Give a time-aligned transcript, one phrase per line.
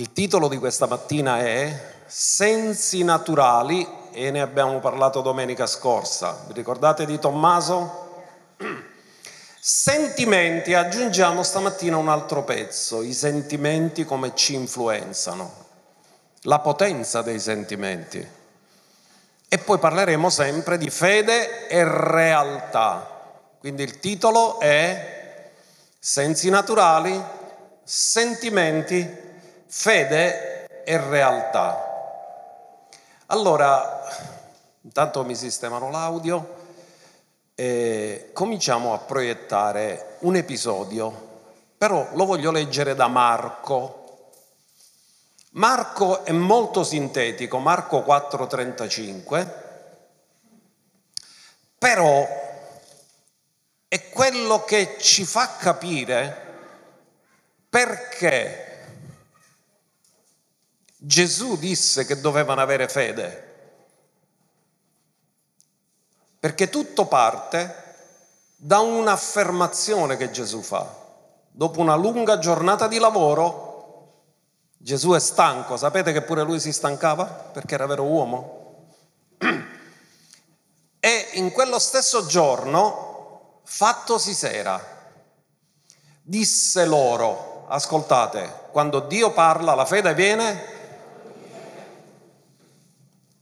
[0.00, 6.42] Il titolo di questa mattina è Sensi naturali e ne abbiamo parlato domenica scorsa.
[6.46, 8.24] Vi ricordate di Tommaso?
[9.60, 15.52] Sentimenti, aggiungiamo stamattina un altro pezzo, i sentimenti come ci influenzano,
[16.44, 18.26] la potenza dei sentimenti.
[19.48, 23.06] E poi parleremo sempre di fede e realtà.
[23.58, 25.50] Quindi il titolo è
[25.98, 27.22] Sensi naturali,
[27.84, 29.28] sentimenti,
[29.72, 31.86] fede e realtà.
[33.26, 34.02] Allora,
[34.80, 36.56] intanto mi sistemano l'audio
[37.54, 41.28] e cominciamo a proiettare un episodio,
[41.78, 43.98] però lo voglio leggere da Marco.
[45.52, 49.54] Marco è molto sintetico, Marco 4:35,
[51.78, 52.26] però
[53.86, 56.48] è quello che ci fa capire
[57.68, 58.69] perché
[61.02, 63.48] Gesù disse che dovevano avere fede?
[66.38, 67.74] Perché tutto parte
[68.56, 70.86] da un'affermazione che Gesù fa.
[71.50, 74.12] Dopo una lunga giornata di lavoro,
[74.76, 75.78] Gesù è stanco.
[75.78, 77.24] Sapete che pure lui si stancava?
[77.24, 78.88] Perché era vero uomo.
[81.02, 84.78] E in quello stesso giorno, fattosi sera,
[86.20, 90.79] disse loro, ascoltate, quando Dio parla la fede viene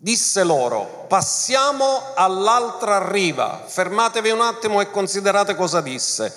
[0.00, 6.32] disse loro, passiamo all'altra riva, fermatevi un attimo e considerate cosa disse.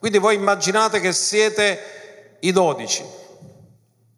[0.00, 3.04] Quindi voi immaginate che siete i dodici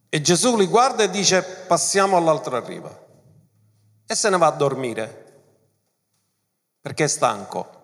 [0.08, 2.91] e Gesù li guarda e dice passiamo all'altra riva
[4.06, 5.42] e se ne va a dormire
[6.81, 7.78] perché è stanco.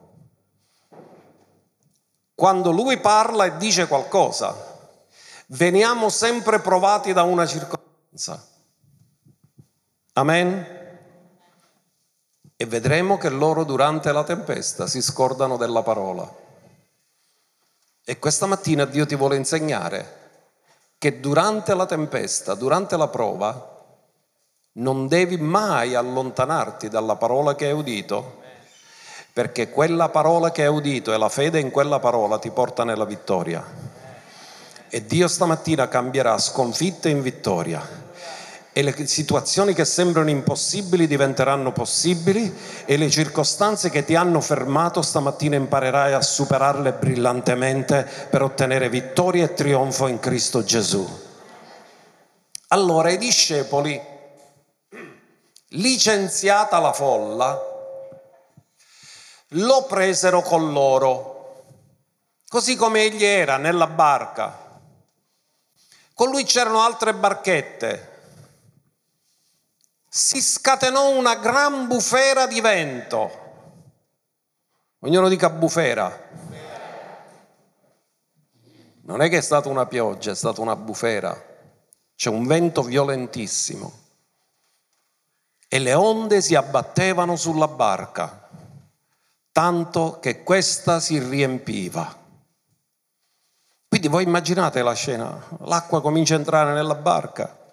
[2.35, 4.55] Quando lui parla e dice qualcosa,
[5.47, 8.45] veniamo sempre provati da una circostanza.
[10.15, 10.76] Amen?
[12.57, 16.45] E vedremo che loro durante la tempesta si scordano della parola.
[18.03, 20.25] E questa mattina Dio ti vuole insegnare
[20.97, 23.75] che durante la tempesta, durante la prova,
[24.73, 28.41] non devi mai allontanarti dalla parola che hai udito,
[29.35, 33.05] perché quella parola che hai udito e la fede in quella parola ti porta nella
[33.05, 33.63] vittoria.
[34.89, 38.06] E Dio stamattina cambierà sconfitte in vittoria
[38.77, 42.55] e le situazioni che sembrano impossibili diventeranno possibili
[42.85, 49.45] e le circostanze che ti hanno fermato stamattina imparerai a superarle brillantemente per ottenere vittoria
[49.45, 51.09] e trionfo in Cristo Gesù.
[52.69, 53.99] Allora i discepoli,
[55.69, 57.59] licenziata la folla,
[59.49, 61.65] lo presero con loro,
[62.47, 64.83] così come egli era nella barca.
[66.13, 68.11] Con lui c'erano altre barchette
[70.17, 73.45] si scatenò una gran bufera di vento.
[75.01, 76.31] Ognuno dica bufera.
[79.03, 81.39] Non è che è stata una pioggia, è stata una bufera.
[82.15, 83.93] C'è un vento violentissimo.
[85.69, 88.49] E le onde si abbattevano sulla barca,
[89.53, 92.25] tanto che questa si riempiva.
[93.87, 97.65] Quindi voi immaginate la scena, l'acqua comincia a entrare nella barca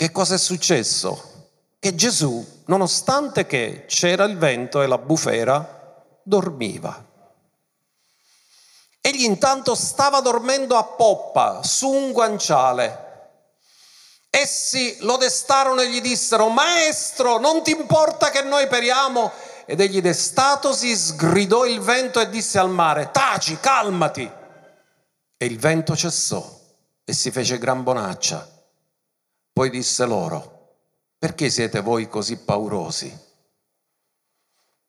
[0.00, 1.50] che cosa è successo?
[1.78, 7.04] Che Gesù, nonostante che c'era il vento e la bufera, dormiva.
[9.02, 13.08] Egli intanto stava dormendo a poppa su un guanciale.
[14.30, 19.30] Essi lo destarono e gli dissero, Maestro, non ti importa che noi periamo?
[19.66, 24.32] Ed egli destatosi sgridò il vento e disse al mare, Taci, calmati.
[25.36, 26.58] E il vento cessò
[27.04, 28.59] e si fece gran bonaccia.
[29.60, 30.78] Poi disse loro,
[31.18, 33.14] perché siete voi così paurosi?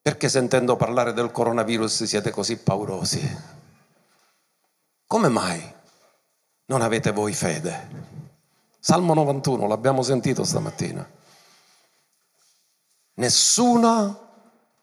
[0.02, 3.19] Perché sentendo parlare del coronavirus siete così paurosi?
[5.06, 5.62] Come mai
[6.68, 7.90] non avete voi fede?
[8.80, 11.06] Salmo 91, l'abbiamo sentito stamattina.
[13.16, 14.31] Nessuna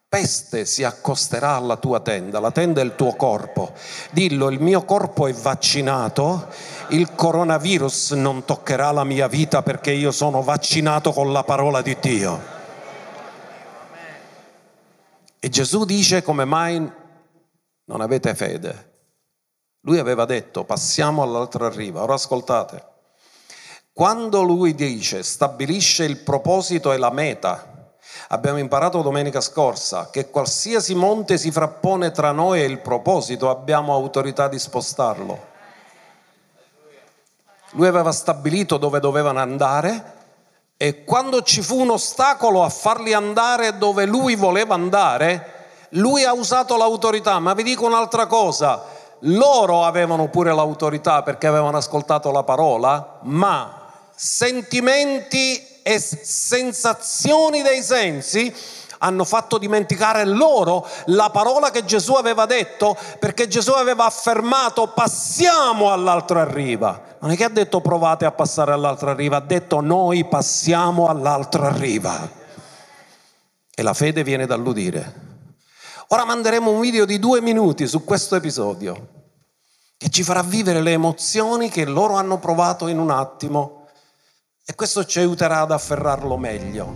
[0.09, 3.75] peste si accosterà alla tua tenda, la tenda è il tuo corpo.
[4.11, 6.49] Dillo, il mio corpo è vaccinato,
[6.89, 11.97] il coronavirus non toccherà la mia vita perché io sono vaccinato con la parola di
[12.01, 12.57] Dio.
[15.41, 16.93] E Gesù dice come mai
[17.85, 18.87] non avete fede.
[19.83, 22.03] Lui aveva detto passiamo all'altra riva.
[22.03, 22.85] Ora ascoltate.
[23.93, 27.78] Quando lui dice stabilisce il proposito e la meta,
[28.29, 33.93] Abbiamo imparato domenica scorsa che qualsiasi monte si frappone tra noi e il proposito abbiamo
[33.95, 35.47] autorità di spostarlo.
[37.73, 40.17] Lui aveva stabilito dove dovevano andare
[40.77, 45.55] e quando ci fu un ostacolo a farli andare dove lui voleva andare,
[45.91, 47.39] lui ha usato l'autorità.
[47.39, 48.85] Ma vi dico un'altra cosa,
[49.21, 58.55] loro avevano pure l'autorità perché avevano ascoltato la parola, ma sentimenti e sensazioni dei sensi
[58.99, 65.91] hanno fatto dimenticare loro la parola che Gesù aveva detto perché Gesù aveva affermato passiamo
[65.91, 67.17] all'altra riva.
[67.21, 71.73] Non è che ha detto provate a passare all'altra riva, ha detto noi passiamo all'altra
[71.73, 72.29] riva.
[73.75, 75.27] E la fede viene dall'udire.
[76.09, 79.09] Ora manderemo un video di due minuti su questo episodio
[79.97, 83.78] che ci farà vivere le emozioni che loro hanno provato in un attimo
[84.71, 86.93] e questo ci aiuterà ad afferrarlo meglio.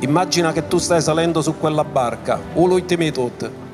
[0.00, 3.65] Immagina che tu stai salendo su quella barca, ultimi tutti.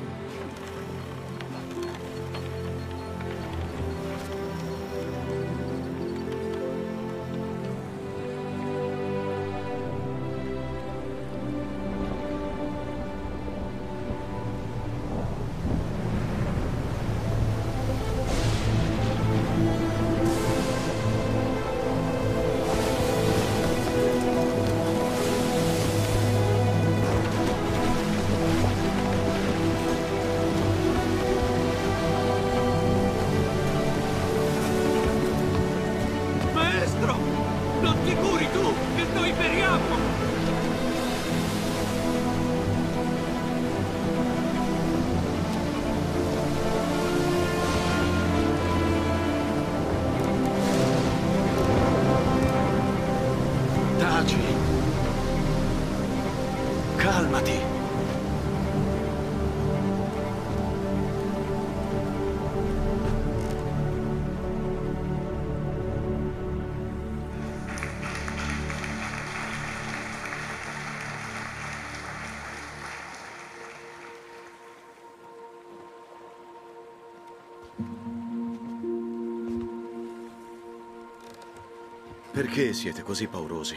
[82.63, 83.75] Perché siete così paurosi?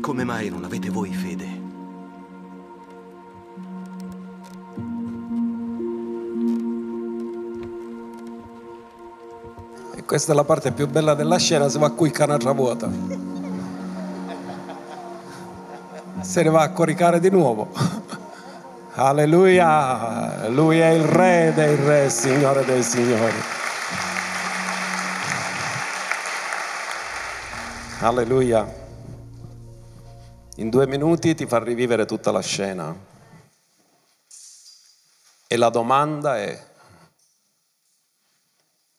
[0.00, 1.46] Come mai non avete voi fede?
[9.96, 12.88] E questa è la parte più bella della scena, si va qui canatra vuota.
[16.20, 17.72] Se ne va a coricare di nuovo.
[18.94, 20.46] Alleluia!
[20.46, 23.53] Lui è il re dei re, Signore dei signori.
[28.04, 28.70] Alleluia.
[30.56, 32.94] In due minuti ti fa rivivere tutta la scena.
[35.46, 36.66] E la domanda è,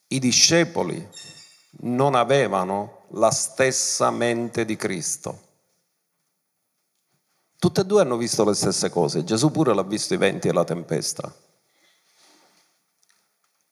[0.08, 1.08] i discepoli
[1.82, 5.40] non avevano la stessa mente di Cristo.
[7.60, 10.52] Tutte e due hanno visto le stesse cose, Gesù pure l'ha visto i venti e
[10.52, 11.32] la tempesta.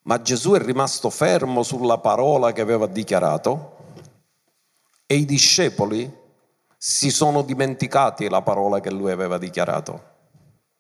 [0.04, 3.73] Ma Gesù è rimasto fermo sulla parola che aveva dichiarato
[5.14, 6.12] e i discepoli
[6.76, 10.02] si sono dimenticati la parola che lui aveva dichiarato.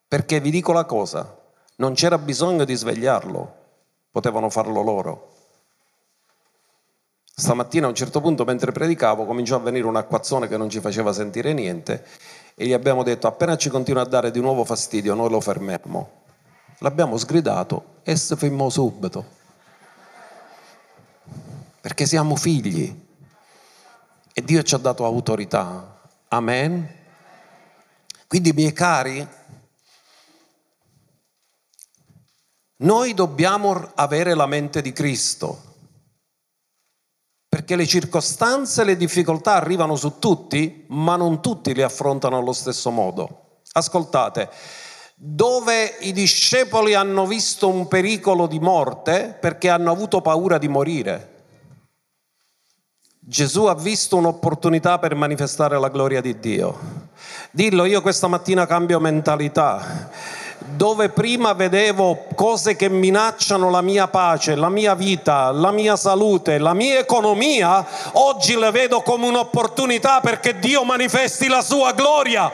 [0.07, 1.39] Perché vi dico la cosa,
[1.75, 3.55] non c'era bisogno di svegliarlo,
[4.09, 5.29] potevano farlo loro.
[7.35, 10.79] Stamattina a un certo punto mentre predicavo cominciò a venire un acquazzone che non ci
[10.79, 12.03] faceva sentire niente
[12.55, 16.09] e gli abbiamo detto appena ci continua a dare di nuovo fastidio noi lo fermiamo.
[16.79, 19.25] L'abbiamo sgridato e si fermò subito.
[21.81, 23.11] Perché siamo figli.
[24.33, 26.01] E Dio ci ha dato autorità.
[26.29, 27.01] Amen.
[28.27, 29.27] Quindi, miei cari,
[32.77, 35.71] noi dobbiamo avere la mente di Cristo.
[37.47, 42.53] Perché le circostanze e le difficoltà arrivano su tutti, ma non tutti le affrontano allo
[42.53, 43.61] stesso modo.
[43.73, 44.49] Ascoltate,
[45.15, 51.32] dove i discepoli hanno visto un pericolo di morte perché hanno avuto paura di morire.
[53.25, 56.77] Gesù ha visto un'opportunità per manifestare la gloria di Dio.
[57.51, 60.09] Dillo, io questa mattina cambio mentalità.
[60.75, 66.57] Dove prima vedevo cose che minacciano la mia pace, la mia vita, la mia salute,
[66.57, 72.51] la mia economia, oggi le vedo come un'opportunità perché Dio manifesti la sua gloria.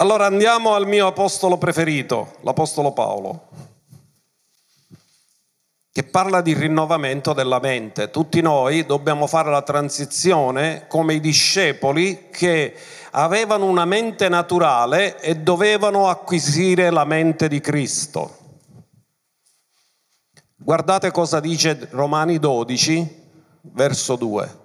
[0.00, 3.48] Allora andiamo al mio apostolo preferito, l'apostolo Paolo,
[5.92, 8.08] che parla di rinnovamento della mente.
[8.08, 12.74] Tutti noi dobbiamo fare la transizione come i discepoli che
[13.10, 18.38] avevano una mente naturale e dovevano acquisire la mente di Cristo.
[20.56, 23.24] Guardate cosa dice Romani 12,
[23.60, 24.59] verso 2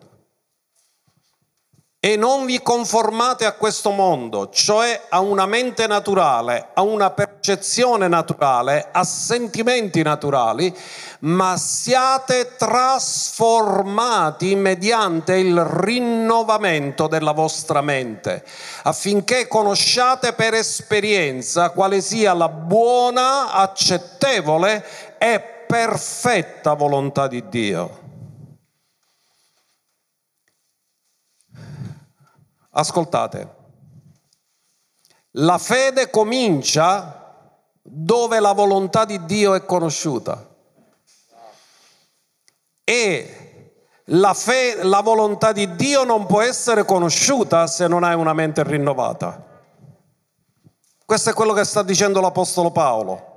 [2.06, 8.08] e non vi conformate a questo mondo, cioè a una mente naturale, a una percezione
[8.08, 10.72] naturale, a sentimenti naturali,
[11.22, 18.44] ma siate trasformati mediante il rinnovamento della vostra mente,
[18.84, 28.05] affinché conosciate per esperienza quale sia la buona, accettevole e perfetta volontà di Dio.
[32.78, 33.56] Ascoltate,
[35.38, 40.54] la fede comincia dove la volontà di Dio è conosciuta.
[42.84, 48.34] E la, fe- la volontà di Dio non può essere conosciuta se non hai una
[48.34, 49.42] mente rinnovata.
[51.06, 53.34] Questo è quello che sta dicendo l'Apostolo Paolo.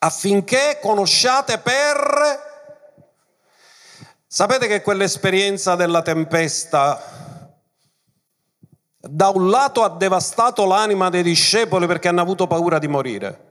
[0.00, 2.44] Affinché conosciate per...
[4.26, 7.24] Sapete che quell'esperienza della tempesta
[9.08, 13.44] da un lato ha devastato l'anima dei discepoli perché hanno avuto paura di morire,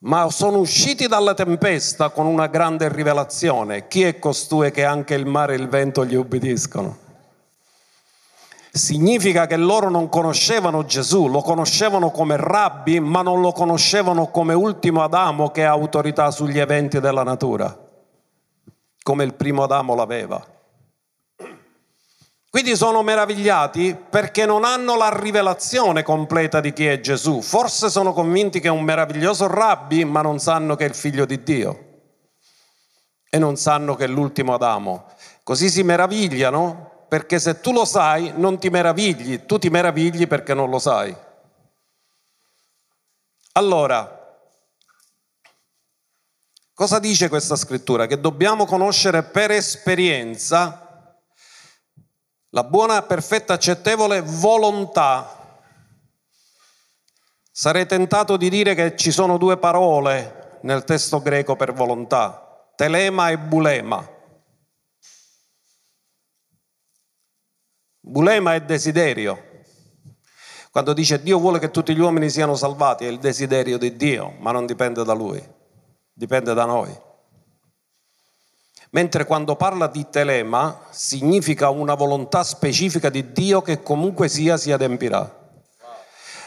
[0.00, 3.86] ma sono usciti dalla tempesta con una grande rivelazione.
[3.88, 7.08] Chi è costui che anche il mare e il vento gli ubbidiscono?
[8.72, 14.54] Significa che loro non conoscevano Gesù, lo conoscevano come rabbi, ma non lo conoscevano come
[14.54, 17.76] ultimo Adamo che ha autorità sugli eventi della natura,
[19.02, 20.58] come il primo Adamo l'aveva.
[22.50, 27.40] Quindi sono meravigliati perché non hanno la rivelazione completa di chi è Gesù.
[27.42, 31.26] Forse sono convinti che è un meraviglioso rabbi, ma non sanno che è il figlio
[31.26, 31.84] di Dio.
[33.30, 35.06] E non sanno che è l'ultimo Adamo.
[35.44, 40.52] Così si meravigliano perché se tu lo sai non ti meravigli, tu ti meravigli perché
[40.52, 41.16] non lo sai.
[43.52, 44.42] Allora,
[46.74, 48.06] cosa dice questa scrittura?
[48.06, 50.89] Che dobbiamo conoscere per esperienza
[52.50, 55.58] la buona, perfetta, accettevole volontà.
[57.52, 63.30] Sarei tentato di dire che ci sono due parole nel testo greco per volontà, telema
[63.30, 64.18] e bulema.
[68.00, 69.48] Bulema è desiderio.
[70.70, 74.34] Quando dice Dio vuole che tutti gli uomini siano salvati, è il desiderio di Dio,
[74.38, 75.44] ma non dipende da Lui,
[76.12, 77.08] dipende da noi.
[78.90, 84.72] Mentre quando parla di telema significa una volontà specifica di Dio che comunque sia si
[84.72, 85.38] adempirà.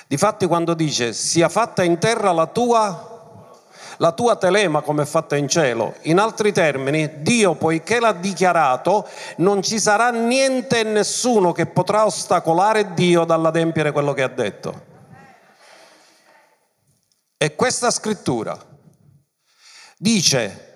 [0.07, 3.12] Difatti quando dice sia fatta in terra la tua
[3.97, 5.95] la tua telema come è fatta in cielo.
[6.01, 9.07] In altri termini, Dio, poiché l'ha dichiarato,
[9.38, 14.91] non ci sarà niente e nessuno che potrà ostacolare Dio dall'adempiere quello che ha detto.
[17.38, 18.57] E questa scrittura
[19.97, 20.72] dice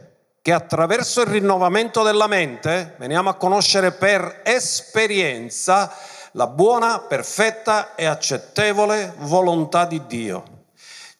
[0.48, 5.94] che attraverso il rinnovamento della mente veniamo a conoscere per esperienza
[6.32, 10.44] la buona, perfetta e accettevole volontà di Dio.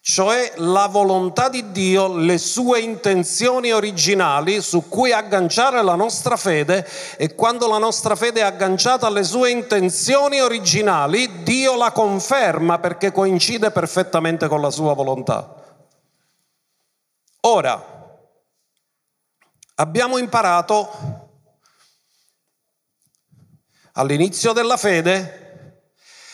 [0.00, 6.88] Cioè la volontà di Dio, le sue intenzioni originali su cui agganciare la nostra fede
[7.18, 13.12] e quando la nostra fede è agganciata alle sue intenzioni originali, Dio la conferma perché
[13.12, 15.54] coincide perfettamente con la sua volontà.
[17.42, 17.96] Ora,
[19.80, 21.26] abbiamo imparato
[23.92, 25.82] all'inizio della fede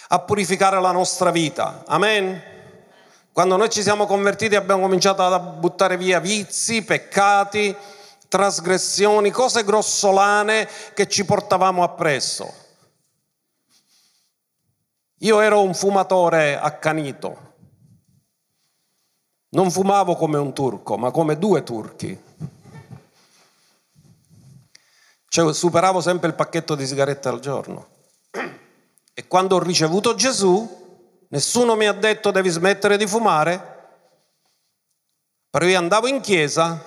[0.08, 1.82] a purificare la nostra vita.
[1.86, 2.42] Amen.
[3.32, 7.74] Quando noi ci siamo convertiti abbiamo cominciato a buttare via vizi, peccati,
[8.28, 12.62] trasgressioni, cose grossolane che ci portavamo appresso.
[15.18, 17.52] Io ero un fumatore accanito.
[19.50, 22.22] Non fumavo come un turco, ma come due turchi.
[25.34, 27.88] Cioè superavo sempre il pacchetto di sigarette al giorno.
[29.12, 33.88] E quando ho ricevuto Gesù, nessuno mi ha detto devi smettere di fumare,
[35.50, 36.80] però io andavo in chiesa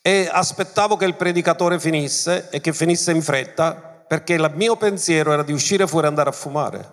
[0.00, 5.32] e aspettavo che il predicatore finisse e che finisse in fretta, perché il mio pensiero
[5.32, 6.92] era di uscire fuori e andare a fumare.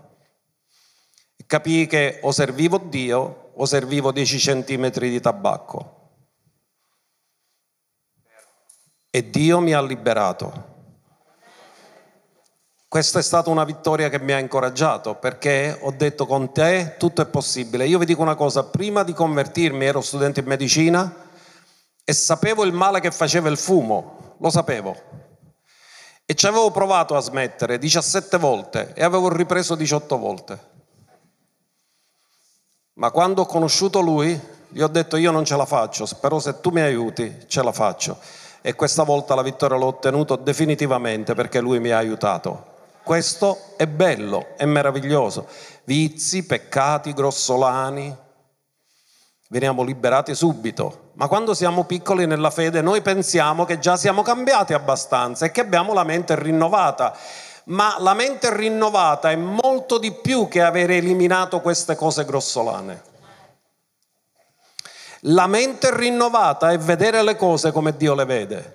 [1.35, 6.00] E capii che o servivo Dio o servivo 10 centimetri di tabacco.
[9.11, 10.69] E Dio mi ha liberato.
[12.87, 17.21] Questa è stata una vittoria che mi ha incoraggiato perché ho detto con te tutto
[17.21, 17.87] è possibile.
[17.87, 21.29] Io vi dico una cosa, prima di convertirmi ero studente in medicina
[22.03, 24.95] e sapevo il male che faceva il fumo, lo sapevo.
[26.25, 30.69] E ci avevo provato a smettere 17 volte e avevo ripreso 18 volte.
[32.93, 34.39] Ma quando ho conosciuto lui,
[34.69, 37.71] gli ho detto io non ce la faccio, però se tu mi aiuti ce la
[37.71, 38.17] faccio.
[38.61, 42.69] E questa volta la vittoria l'ho ottenuta definitivamente perché lui mi ha aiutato.
[43.03, 45.47] Questo è bello, è meraviglioso.
[45.85, 48.15] Vizi, peccati, grossolani,
[49.49, 51.09] veniamo liberati subito.
[51.13, 55.61] Ma quando siamo piccoli nella fede noi pensiamo che già siamo cambiati abbastanza e che
[55.61, 57.17] abbiamo la mente rinnovata.
[57.65, 63.09] Ma la mente rinnovata è molto di più che avere eliminato queste cose grossolane.
[65.25, 68.73] La mente rinnovata è vedere le cose come Dio le vede.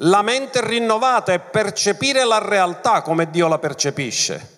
[0.00, 4.54] La mente rinnovata è percepire la realtà come Dio la percepisce.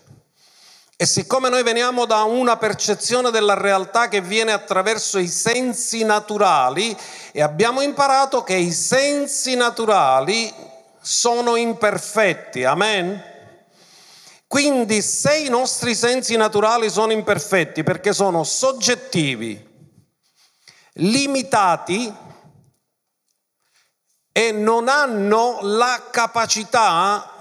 [0.97, 6.97] E siccome noi veniamo da una percezione della realtà che viene attraverso i sensi naturali
[7.31, 10.53] e abbiamo imparato che i sensi naturali
[11.01, 13.23] sono imperfetti, amen?
[14.49, 19.68] Quindi se i nostri sensi naturali sono imperfetti perché sono soggettivi,
[20.99, 22.27] limitati,
[24.39, 27.33] e non hanno la capacità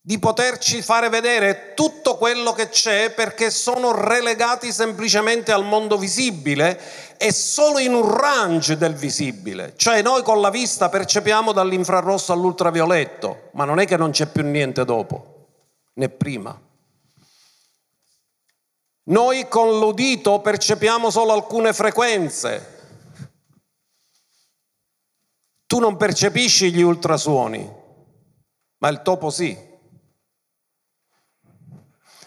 [0.00, 6.78] di poterci fare vedere tutto quello che c'è perché sono relegati semplicemente al mondo visibile
[7.16, 9.72] e solo in un range del visibile.
[9.74, 14.44] Cioè noi con la vista percepiamo dall'infrarosso all'ultravioletto, ma non è che non c'è più
[14.44, 15.46] niente dopo,
[15.94, 16.56] né prima.
[19.06, 22.72] Noi con l'udito percepiamo solo alcune frequenze,
[25.66, 27.70] tu non percepisci gli ultrasuoni,
[28.78, 29.72] ma il topo sì.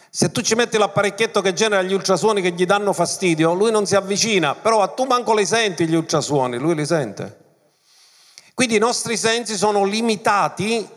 [0.10, 3.86] Se tu ci metti l'apparecchietto che genera gli ultrasuoni che gli danno fastidio, lui non
[3.86, 7.46] si avvicina, però a tu manco li senti gli ultrasuoni, lui li sente.
[8.54, 10.88] Quindi i nostri sensi sono limitati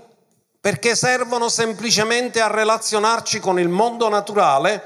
[0.61, 4.83] perché servono semplicemente a relazionarci con il mondo naturale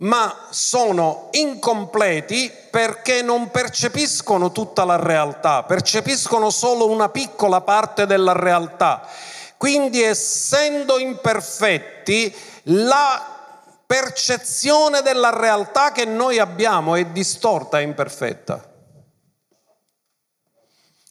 [0.00, 8.32] ma sono incompleti perché non percepiscono tutta la realtà, percepiscono solo una piccola parte della
[8.32, 9.06] realtà.
[9.56, 12.34] Quindi essendo imperfetti,
[12.64, 13.26] la
[13.84, 18.69] percezione della realtà che noi abbiamo è distorta e imperfetta.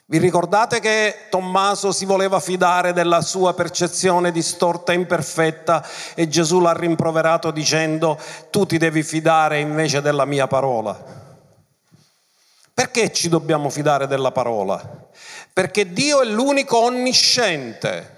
[0.09, 6.61] Vi ricordate che Tommaso si voleva fidare della sua percezione distorta e imperfetta e Gesù
[6.61, 8.19] l'ha rimproverato dicendo
[8.49, 10.99] tu ti devi fidare invece della mia parola?
[12.73, 14.81] Perché ci dobbiamo fidare della parola?
[15.53, 18.17] Perché Dio è l'unico onnisciente.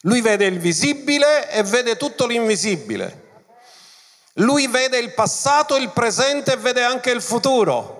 [0.00, 3.26] Lui vede il visibile e vede tutto l'invisibile.
[4.32, 7.97] Lui vede il passato, il presente e vede anche il futuro.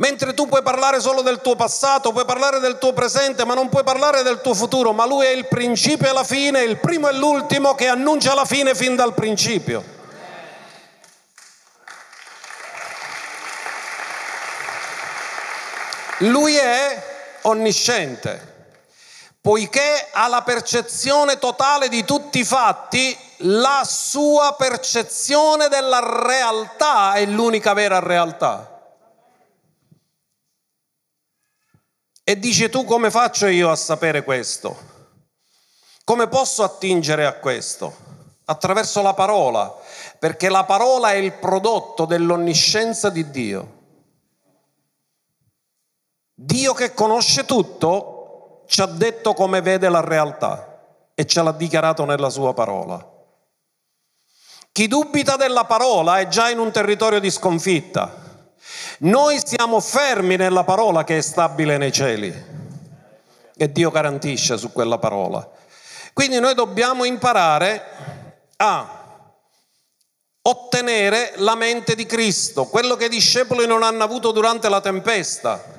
[0.00, 3.68] Mentre tu puoi parlare solo del tuo passato, puoi parlare del tuo presente, ma non
[3.68, 7.08] puoi parlare del tuo futuro, ma lui è il principio e la fine, il primo
[7.08, 9.82] e l'ultimo che annuncia la fine fin dal principio.
[16.18, 18.54] Lui è onnisciente,
[19.40, 27.26] poiché ha la percezione totale di tutti i fatti, la sua percezione della realtà è
[27.26, 28.77] l'unica vera realtà.
[32.28, 34.76] E dice tu come faccio io a sapere questo?
[36.04, 37.96] Come posso attingere a questo?
[38.44, 39.74] Attraverso la parola,
[40.18, 43.76] perché la parola è il prodotto dell'onniscienza di Dio.
[46.34, 50.82] Dio che conosce tutto ci ha detto come vede la realtà
[51.14, 53.10] e ce l'ha dichiarato nella sua parola.
[54.70, 58.27] Chi dubita della parola è già in un territorio di sconfitta
[58.98, 62.56] noi siamo fermi nella parola che è stabile nei cieli
[63.56, 65.48] e Dio garantisce su quella parola.
[66.12, 67.82] Quindi noi dobbiamo imparare
[68.56, 68.98] a
[70.42, 75.76] ottenere la mente di Cristo, quello che i discepoli non hanno avuto durante la tempesta.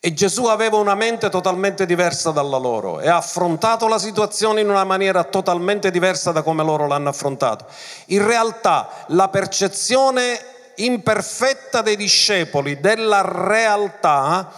[0.00, 4.68] E Gesù aveva una mente totalmente diversa dalla loro e ha affrontato la situazione in
[4.68, 7.64] una maniera totalmente diversa da come loro l'hanno affrontato.
[8.06, 14.50] In realtà la percezione imperfetta dei discepoli della realtà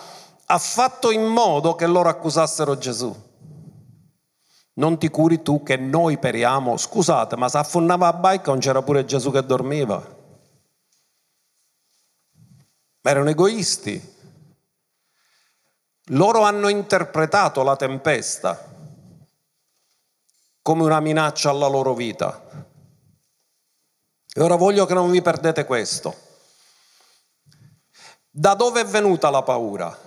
[0.44, 3.24] ha fatto in modo che loro accusassero Gesù.
[4.74, 6.76] Non ti curi tu che noi periamo.
[6.76, 10.14] Scusate, ma se affondava a bike non c'era pure Gesù che dormiva.
[13.00, 14.14] Ma erano egoisti.
[16.10, 18.74] Loro hanno interpretato la tempesta
[20.62, 22.42] come una minaccia alla loro vita.
[24.38, 26.14] E ora voglio che non vi perdete questo.
[28.28, 29.98] Da dove è venuta la paura?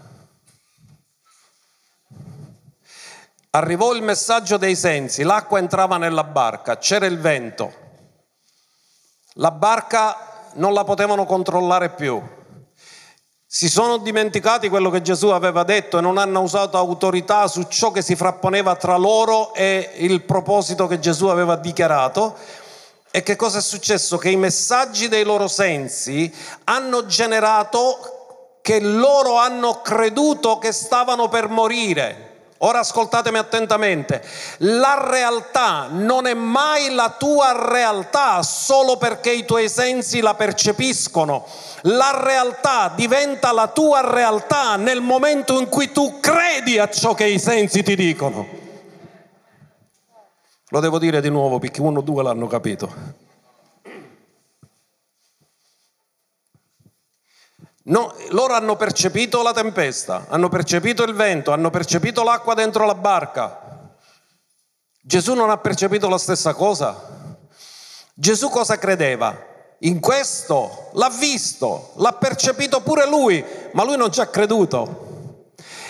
[3.50, 7.74] Arrivò il messaggio dei sensi, l'acqua entrava nella barca, c'era il vento.
[9.34, 12.22] La barca non la potevano controllare più.
[13.48, 17.90] Si sono dimenticati quello che Gesù aveva detto e non hanno usato autorità su ciò
[17.90, 22.68] che si frapponeva tra loro e il proposito che Gesù aveva dichiarato.
[23.12, 24.18] E che cosa è successo?
[24.18, 26.32] Che i messaggi dei loro sensi
[26.66, 32.28] hanno generato che loro hanno creduto che stavano per morire.
[32.60, 34.22] Ora ascoltatemi attentamente,
[34.58, 41.48] la realtà non è mai la tua realtà solo perché i tuoi sensi la percepiscono.
[41.84, 47.26] La realtà diventa la tua realtà nel momento in cui tu credi a ciò che
[47.26, 48.59] i sensi ti dicono.
[50.70, 53.28] Lo devo dire di nuovo perché uno o due l'hanno capito.
[57.90, 62.94] No, loro hanno percepito la tempesta, hanno percepito il vento, hanno percepito l'acqua dentro la
[62.94, 63.96] barca.
[65.02, 67.36] Gesù non ha percepito la stessa cosa.
[68.14, 69.48] Gesù cosa credeva?
[69.80, 75.09] In questo l'ha visto, l'ha percepito pure lui, ma lui non ci ha creduto.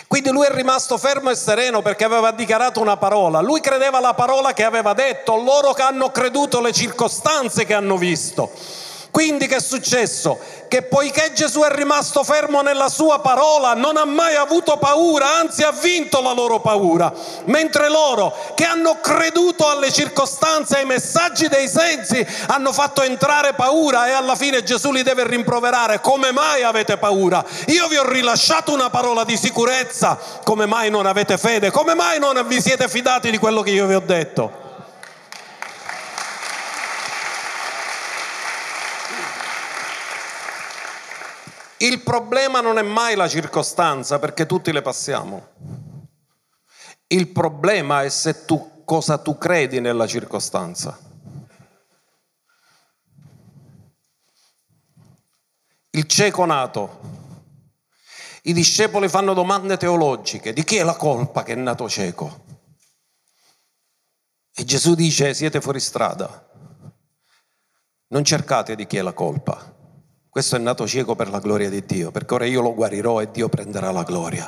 [0.10, 3.42] Quindi lui è rimasto fermo e sereno perché aveva dichiarato una parola.
[3.42, 7.96] Lui credeva la parola che aveva detto, loro che hanno creduto le circostanze che hanno
[7.96, 8.50] visto.
[9.12, 10.40] Quindi che è successo?
[10.68, 15.64] Che poiché Gesù è rimasto fermo nella sua parola, non ha mai avuto paura, anzi
[15.64, 17.12] ha vinto la loro paura,
[17.46, 24.08] mentre loro che hanno creduto alle circostanze, ai messaggi dei sensi, hanno fatto entrare paura
[24.08, 26.02] e alla fine Gesù li deve rimproverare.
[26.02, 27.44] Come mai avete paura?
[27.68, 31.72] Io vi ho rilasciato una parola di sicurezza, come mai non avete fede?
[31.72, 34.69] Come mai non vi siete fidati di quello che io vi ho detto?
[41.82, 45.48] Il problema non è mai la circostanza perché tutti le passiamo.
[47.08, 51.00] Il problema è se tu, cosa tu credi nella circostanza.
[55.92, 57.00] Il cieco nato.
[58.44, 60.52] I discepoli fanno domande teologiche.
[60.52, 62.44] Di chi è la colpa che è nato cieco?
[64.54, 66.46] E Gesù dice siete fuori strada.
[68.08, 69.78] Non cercate di chi è la colpa
[70.32, 73.32] questo è nato cieco per la gloria di Dio, perché ora io lo guarirò e
[73.32, 74.48] Dio prenderà la gloria.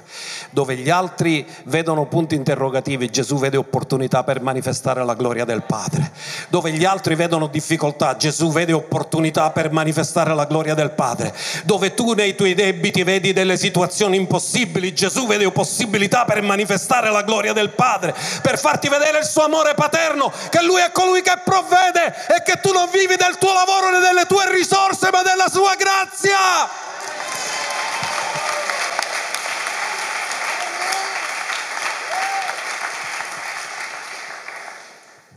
[0.51, 6.11] Dove gli altri vedono punti interrogativi, Gesù vede opportunità per manifestare la gloria del Padre.
[6.49, 11.33] Dove gli altri vedono difficoltà, Gesù vede opportunità per manifestare la gloria del Padre.
[11.63, 17.23] Dove tu nei tuoi debiti vedi delle situazioni impossibili, Gesù vede possibilità per manifestare la
[17.23, 18.13] gloria del Padre,
[18.43, 22.05] per farti vedere il suo amore paterno, che Lui è colui che provvede
[22.37, 25.69] e che tu non vivi del tuo lavoro né delle tue risorse, ma della sua
[25.71, 26.69] sua grazia.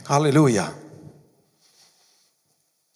[0.07, 0.83] Alleluia.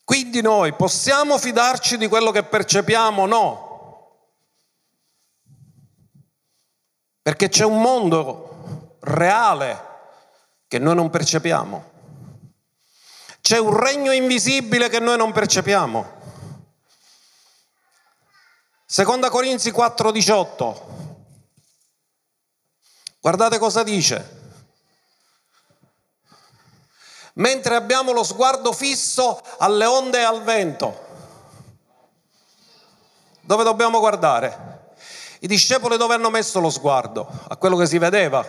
[0.05, 3.27] Quindi noi possiamo fidarci di quello che percepiamo?
[3.27, 3.67] No.
[7.23, 9.87] Perché c'è un mondo reale
[10.67, 11.97] che noi non percepiamo.
[13.41, 16.18] C'è un regno invisibile che noi non percepiamo.
[18.91, 20.81] Seconda Corinzi 4:18.
[23.21, 24.37] Guardate cosa dice.
[27.35, 31.07] Mentre abbiamo lo sguardo fisso alle onde e al vento.
[33.43, 34.95] Dove dobbiamo guardare?
[35.41, 37.29] I discepoli dove hanno messo lo sguardo?
[37.49, 38.43] A quello che si vedeva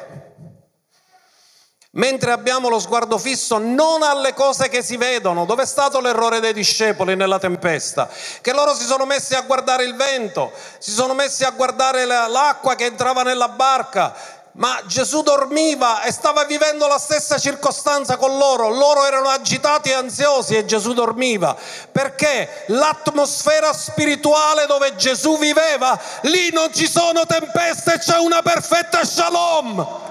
[2.00, 5.46] mentre abbiamo lo sguardo fisso non alle cose che si vedono.
[5.46, 8.10] Dove è stato l'errore dei discepoli nella tempesta?
[8.42, 12.76] Che loro si sono messi a guardare il vento, si sono messi a guardare l'acqua
[12.76, 14.38] che entrava nella barca.
[14.54, 18.70] Ma Gesù dormiva e stava vivendo la stessa circostanza con loro.
[18.70, 21.56] Loro erano agitati e ansiosi e Gesù dormiva.
[21.92, 30.08] Perché l'atmosfera spirituale dove Gesù viveva, lì non ci sono tempeste, c'è una perfetta shalom.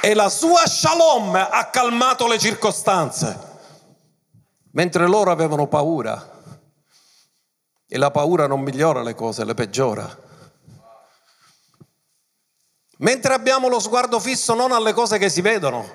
[0.00, 3.38] E la sua shalom ha calmato le circostanze,
[4.72, 6.36] mentre loro avevano paura.
[7.90, 10.26] E la paura non migliora le cose, le peggiora.
[12.98, 15.88] Mentre abbiamo lo sguardo fisso non alle cose che si vedono,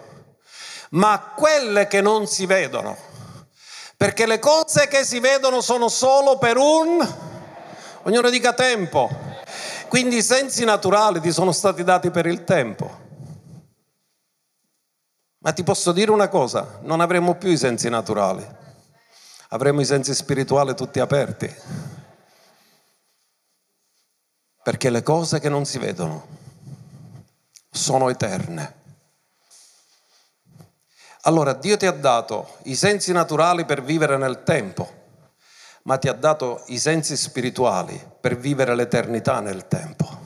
[0.92, 2.98] ma a quelle che non si vedono.
[3.96, 7.16] Perché le cose che si vedono sono solo per un,
[8.04, 9.10] ognuno dica tempo,
[9.88, 13.03] Quindi i sensi naturali ti sono stati dati per il tempo.
[15.44, 18.48] Ma ti posso dire una cosa, non avremo più i sensi naturali,
[19.50, 21.54] avremo i sensi spirituali tutti aperti.
[24.64, 26.26] Perché le cose che non si vedono
[27.70, 28.82] sono eterne.
[31.24, 34.90] Allora Dio ti ha dato i sensi naturali per vivere nel tempo,
[35.84, 40.23] ma ti ha dato i sensi spirituali per vivere l'eternità nel tempo.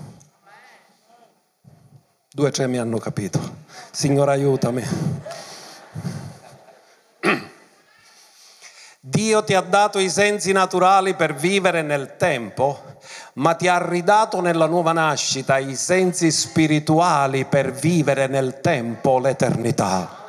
[2.37, 3.39] Due tre mi hanno capito.
[3.89, 4.83] Signore aiutami.
[8.99, 12.99] Dio ti ha dato i sensi naturali per vivere nel tempo,
[13.33, 20.25] ma ti ha ridato nella nuova nascita i sensi spirituali per vivere nel tempo l'eternità.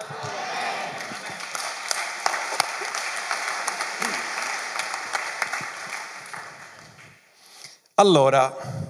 [7.96, 8.87] Allora,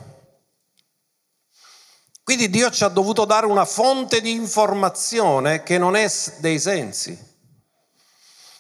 [2.29, 7.19] quindi Dio ci ha dovuto dare una fonte di informazione che non è dei sensi.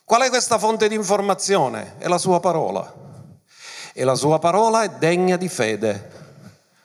[0.04, 1.96] Qual è questa fonte di informazione?
[1.98, 2.90] È la sua parola.
[3.92, 6.10] E la sua parola è degna di fede.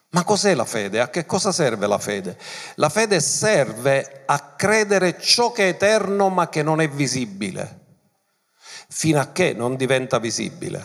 [0.09, 0.99] Ma cos'è la fede?
[0.99, 2.37] A che cosa serve la fede?
[2.75, 7.79] La fede serve a credere ciò che è eterno ma che non è visibile,
[8.89, 10.83] fino a che non diventa visibile.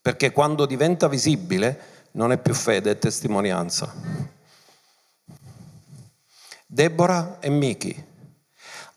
[0.00, 4.30] Perché quando diventa visibile non è più fede, è testimonianza.
[6.74, 8.02] Deborah e Miki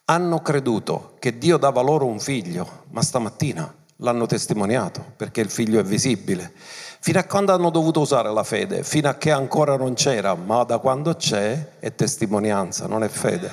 [0.06, 5.82] hanno creduto che Dio dava loro un figlio, ma stamattina l'hanno testimoniato perché il figlio
[5.82, 6.54] è visibile.
[6.56, 8.82] Fino a quando hanno dovuto usare la fede?
[8.86, 13.52] Fino a che ancora non c'era, ma da quando c'è è testimonianza, non è fede.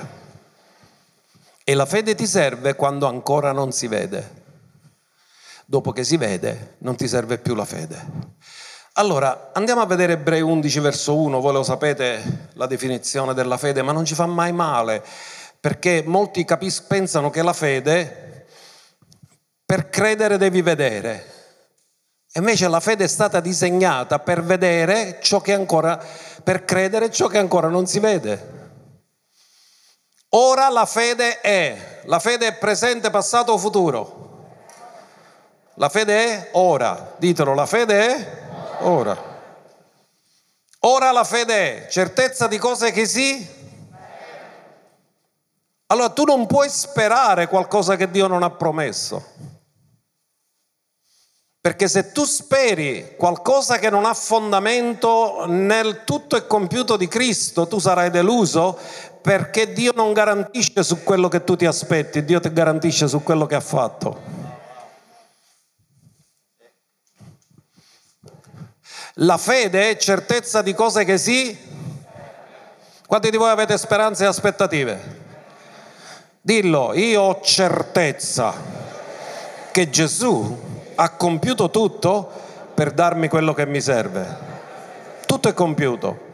[1.65, 4.41] E la fede ti serve quando ancora non si vede.
[5.65, 8.07] Dopo che si vede, non ti serve più la fede.
[8.97, 13.81] Allora, andiamo a vedere Ebrei 11 verso 1, voi lo sapete la definizione della fede,
[13.81, 15.03] ma non ci fa mai male,
[15.59, 18.45] perché molti capis- pensano che la fede,
[19.65, 21.25] per credere devi vedere,
[22.35, 25.99] invece la fede è stata disegnata per vedere ciò che ancora,
[26.45, 28.61] per credere ciò che ancora non si vede.
[30.35, 34.21] Ora la fede è, la fede è presente, passato o futuro?
[35.77, 38.42] La fede è ora, ditelo, la fede è
[38.83, 39.31] ora.
[40.81, 43.61] Ora la fede è certezza di cose che sì.
[45.87, 49.25] Allora tu non puoi sperare qualcosa che Dio non ha promesso.
[51.61, 57.69] Perché se tu speri qualcosa che non ha fondamento nel tutto e compiuto di Cristo,
[57.69, 58.77] tu sarai deluso
[59.21, 63.47] perché Dio non garantisce su quello che tu ti aspetti, Dio ti garantisce su quello
[63.47, 64.42] che ha fatto.
[69.17, 71.57] La fede è certezza di cose che sì.
[73.07, 75.21] Quanti di voi avete speranze e aspettative?
[76.41, 78.55] Dillo, io ho certezza
[79.71, 80.61] che Gesù
[80.95, 82.31] ha compiuto tutto
[82.75, 84.51] per darmi quello che mi serve.
[85.27, 86.31] Tutto è compiuto.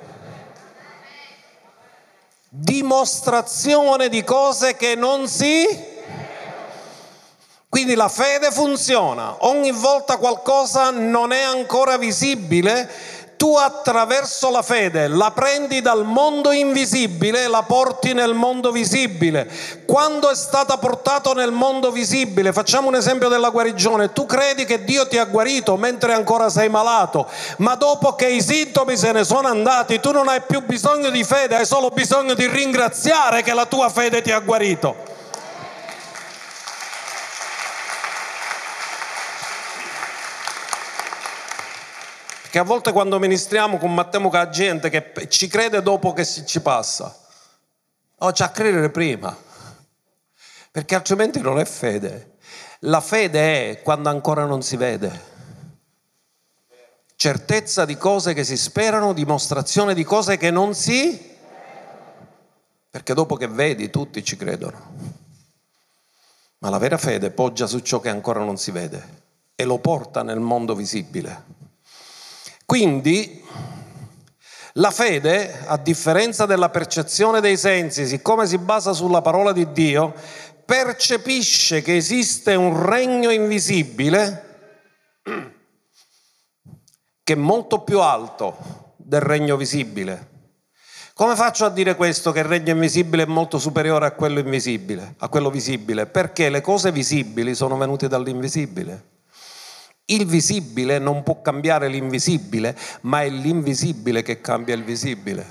[2.48, 5.66] Dimostrazione di cose che non si
[7.68, 12.88] quindi la fede funziona, ogni volta qualcosa non è ancora visibile,
[13.36, 19.48] tu attraverso la fede la prendi dal mondo invisibile e la porti nel mondo visibile.
[19.86, 24.82] Quando è stata portata nel mondo visibile, facciamo un esempio della guarigione, tu credi che
[24.82, 27.28] Dio ti ha guarito mentre ancora sei malato,
[27.58, 31.22] ma dopo che i sintomi se ne sono andati, tu non hai più bisogno di
[31.22, 35.16] fede, hai solo bisogno di ringraziare che la tua fede ti ha guarito.
[42.50, 46.60] Che a volte quando ministriamo combattiamo con la gente che ci crede dopo che ci
[46.60, 47.14] passa.
[48.20, 49.36] No, c'è a credere prima.
[50.70, 52.36] Perché altrimenti non è fede.
[52.80, 55.36] La fede è quando ancora non si vede.
[57.16, 61.36] Certezza di cose che si sperano, dimostrazione di cose che non si...
[62.90, 64.94] Perché dopo che vedi tutti ci credono.
[66.58, 70.22] Ma la vera fede poggia su ciò che ancora non si vede e lo porta
[70.22, 71.57] nel mondo visibile.
[72.68, 73.42] Quindi
[74.74, 80.12] la fede, a differenza della percezione dei sensi, siccome si basa sulla parola di Dio,
[80.66, 84.82] percepisce che esiste un regno invisibile
[87.24, 90.28] che è molto più alto del regno visibile.
[91.14, 95.14] Come faccio a dire questo che il regno invisibile è molto superiore a quello invisibile,
[95.20, 96.04] a quello visibile?
[96.04, 99.16] Perché le cose visibili sono venute dall'invisibile.
[100.10, 105.46] Il visibile non può cambiare l'invisibile, ma è l'invisibile che cambia il visibile.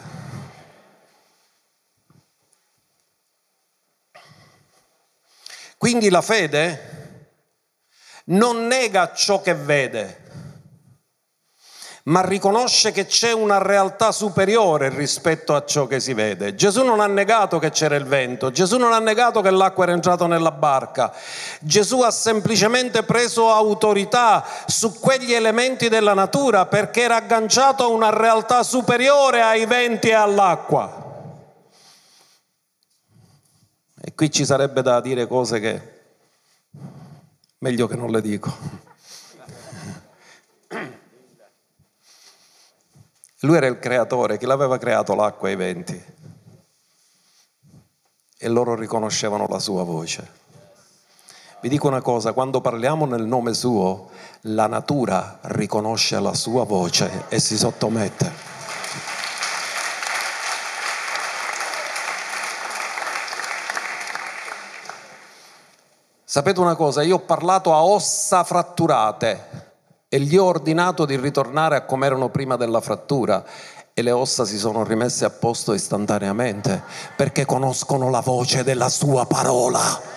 [5.78, 6.96] Quindi la fede
[8.26, 10.27] non nega ciò che vede,
[12.08, 16.56] ma riconosce che c'è una realtà superiore rispetto a ciò che si vede.
[16.56, 19.94] Gesù non ha negato che c'era il vento, Gesù non ha negato che l'acqua era
[19.94, 21.14] entrata nella barca,
[21.60, 28.10] Gesù ha semplicemente preso autorità su quegli elementi della natura perché era agganciato a una
[28.10, 31.06] realtà superiore ai venti e all'acqua.
[34.02, 35.82] E qui ci sarebbe da dire cose che
[37.58, 38.87] meglio che non le dico.
[43.42, 46.04] Lui era il creatore, chi l'aveva creato l'acqua e i venti.
[48.40, 50.46] E loro riconoscevano la sua voce.
[51.60, 54.10] Vi dico una cosa, quando parliamo nel nome suo,
[54.42, 58.46] la natura riconosce la sua voce e si sottomette.
[66.24, 69.67] Sapete una cosa, io ho parlato a ossa fratturate,
[70.10, 73.44] e gli ho ordinato di ritornare a come erano prima della frattura
[73.94, 76.84] e le ossa si sono rimesse a posto istantaneamente
[77.16, 80.16] perché conoscono la voce della sua parola.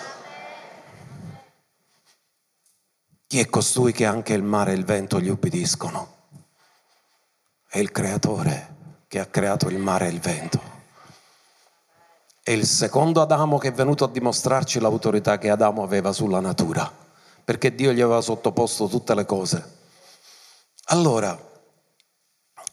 [3.27, 6.19] Chi è costui che anche il mare e il vento gli ubbidiscono?
[7.67, 8.75] È il creatore
[9.07, 10.61] che ha creato il mare e il vento.
[12.43, 16.91] È il secondo Adamo che è venuto a dimostrarci l'autorità che Adamo aveva sulla natura,
[17.43, 19.79] perché Dio gli aveva sottoposto tutte le cose.
[20.91, 21.39] Allora,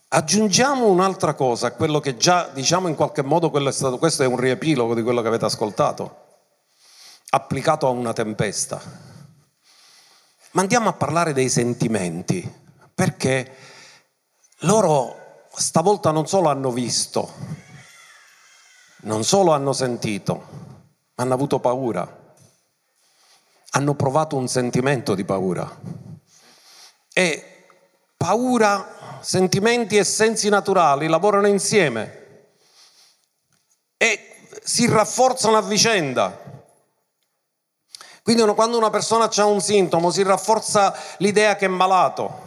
[0.08, 4.26] aggiungiamo un'altra cosa a quello che già, diciamo in qualche modo, è stato, questo è
[4.26, 6.40] un riepilogo di quello che avete ascoltato,
[7.30, 8.82] applicato a una tempesta.
[10.50, 12.52] Ma andiamo a parlare dei sentimenti,
[12.92, 13.54] perché
[14.62, 17.32] loro stavolta non solo hanno visto,
[19.02, 20.34] non solo hanno sentito,
[21.14, 22.34] ma hanno avuto paura,
[23.70, 25.72] hanno provato un sentimento di paura.
[27.12, 27.52] E
[28.18, 32.26] paura, sentimenti e sensi naturali lavorano insieme
[33.96, 36.46] e si rafforzano a vicenda.
[38.22, 42.46] Quindi quando una persona ha un sintomo si rafforza l'idea che è malato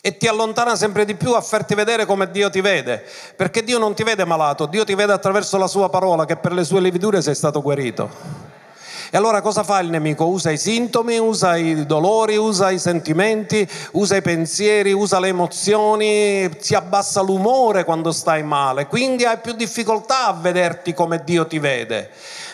[0.00, 3.04] e ti allontana sempre di più a farti vedere come Dio ti vede,
[3.36, 6.52] perché Dio non ti vede malato, Dio ti vede attraverso la sua parola che per
[6.52, 8.47] le sue lividure sei stato guarito.
[9.10, 10.26] E allora cosa fa il nemico?
[10.26, 16.50] Usa i sintomi, usa i dolori, usa i sentimenti, usa i pensieri, usa le emozioni,
[16.58, 21.58] si abbassa l'umore quando stai male, quindi hai più difficoltà a vederti come Dio ti
[21.58, 22.10] vede.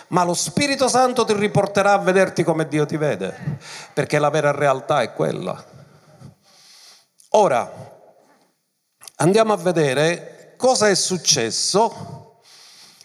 [0.09, 3.59] Ma lo Spirito Santo ti riporterà a vederti come Dio ti vede,
[3.93, 5.61] perché la vera realtà è quella.
[7.31, 7.69] Ora,
[9.17, 12.43] andiamo a vedere cosa è successo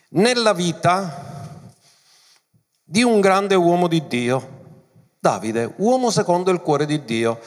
[0.10, 1.39] nella vita
[2.90, 4.58] di un grande uomo di Dio,
[5.20, 7.40] Davide, uomo secondo il cuore di Dio.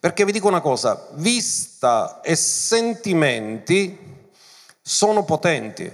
[0.00, 4.30] Perché vi dico una cosa, vista e sentimenti
[4.80, 5.92] sono potenti.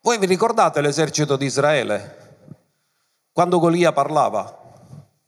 [0.00, 2.44] Voi vi ricordate l'esercito di Israele?
[3.32, 4.56] Quando Golia parlava?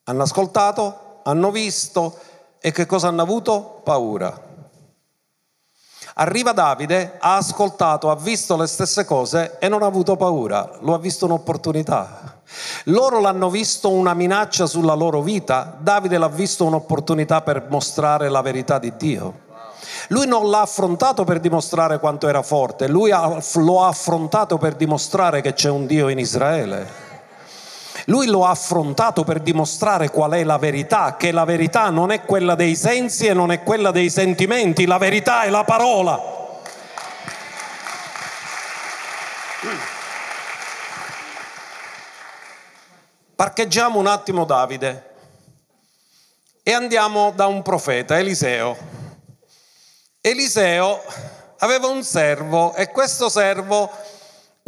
[0.04, 2.20] Hanno ascoltato, hanno visto
[2.60, 3.80] e che cosa hanno avuto?
[3.82, 4.47] Paura.
[6.20, 10.92] Arriva Davide, ha ascoltato, ha visto le stesse cose e non ha avuto paura, lo
[10.92, 12.40] ha visto un'opportunità.
[12.86, 18.42] Loro l'hanno visto una minaccia sulla loro vita, Davide l'ha visto un'opportunità per mostrare la
[18.42, 19.46] verità di Dio.
[20.08, 25.40] Lui non l'ha affrontato per dimostrare quanto era forte, lui lo ha affrontato per dimostrare
[25.40, 27.07] che c'è un Dio in Israele.
[28.08, 32.22] Lui lo ha affrontato per dimostrare qual è la verità, che la verità non è
[32.22, 36.36] quella dei sensi e non è quella dei sentimenti, la verità è la parola.
[43.34, 45.10] Parcheggiamo un attimo Davide
[46.62, 48.74] e andiamo da un profeta, Eliseo.
[50.22, 51.02] Eliseo
[51.58, 53.90] aveva un servo e questo servo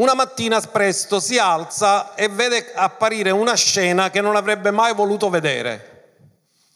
[0.01, 5.29] una mattina presto si alza e vede apparire una scena che non avrebbe mai voluto
[5.29, 5.89] vedere.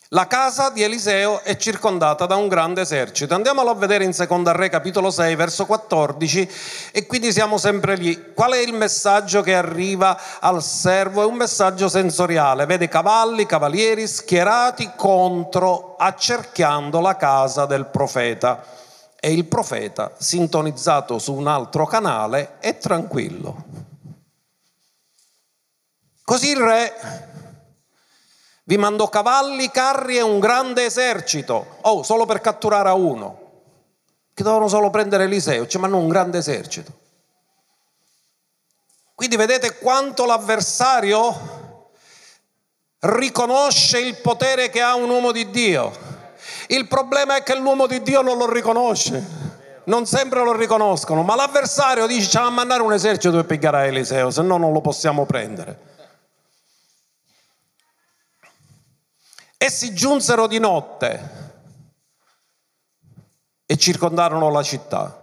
[0.09, 3.35] La casa di Eliseo è circondata da un grande esercito.
[3.35, 6.51] Andiamolo a vedere in Seconda Re, capitolo 6, verso 14,
[6.93, 8.33] e quindi siamo sempre lì.
[8.35, 11.23] Qual è il messaggio che arriva al servo?
[11.23, 12.67] È un messaggio sensoriale.
[12.67, 18.83] Vede cavalli, cavalieri schierati contro, accerchiando la casa del profeta
[19.25, 23.65] e il profeta, sintonizzato su un altro canale, è tranquillo.
[26.23, 27.33] Così il re
[28.65, 31.79] Vi mando cavalli, carri e un grande esercito.
[31.83, 33.63] Oh, solo per catturare a uno.
[34.35, 36.93] Che dovevano solo prendere Eliseo, cioè, ma non un grande esercito.
[39.15, 41.93] Quindi vedete quanto l'avversario
[42.99, 46.14] riconosce il potere che ha un uomo di Dio.
[46.69, 49.43] Il problema è che l'uomo di Dio non lo riconosce.
[49.85, 54.31] Non sempre lo riconoscono, ma l'avversario dice c'ha a mandare un esercito per pigliare Eliseo,
[54.31, 55.93] se no non lo possiamo prendere.
[59.59, 61.43] Essi giunsero di notte
[63.67, 65.23] e circondarono la città.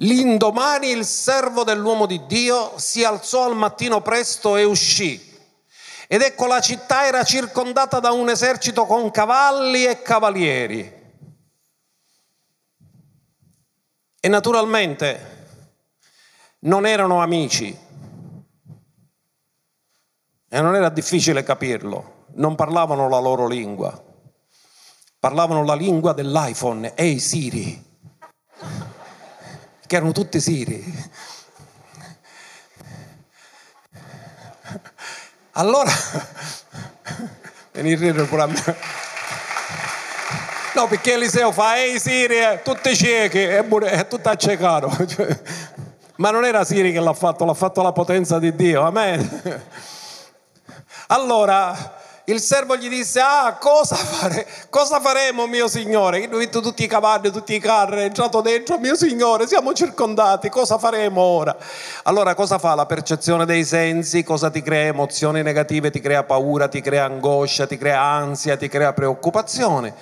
[0.00, 5.34] L'indomani il servo dell'uomo di Dio si alzò al mattino presto e uscì.
[6.08, 11.04] Ed ecco la città era circondata da un esercito con cavalli e cavalieri.
[14.20, 15.34] E naturalmente
[16.60, 17.76] non erano amici.
[20.48, 24.02] E non era difficile capirlo non parlavano la loro lingua,
[25.18, 27.84] parlavano la lingua dell'iPhone, ehi Siri,
[29.86, 30.82] che erano tutti Siri.
[35.58, 35.90] Allora,
[37.72, 38.76] venire pure a me.
[40.74, 44.94] No, perché Eliseo fa, ehi Siri, eh, tutti ciechi, è, è tutto accecato.
[46.16, 49.42] Ma non era Siri che l'ha fatto, l'ha fatto la potenza di Dio, amen.
[51.08, 51.96] Allora,
[52.28, 56.18] il servo gli disse, ah, cosa, fare, cosa faremo mio signore?
[56.18, 59.72] Io ho visto tutti i cavalli, tutti i carri, è entrato dentro, mio signore, siamo
[59.72, 61.56] circondati, cosa faremo ora?
[62.02, 64.24] Allora cosa fa la percezione dei sensi?
[64.24, 65.92] Cosa ti crea emozioni negative?
[65.92, 69.94] Ti crea paura, ti crea angoscia, ti crea ansia, ti crea preoccupazione?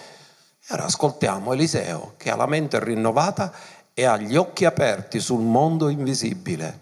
[0.66, 3.52] E ora ascoltiamo Eliseo che ha la mente rinnovata
[3.92, 6.78] e ha gli occhi aperti sul mondo invisibile.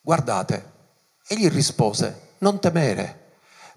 [0.00, 0.72] Guardate,
[1.28, 3.25] egli rispose, non temere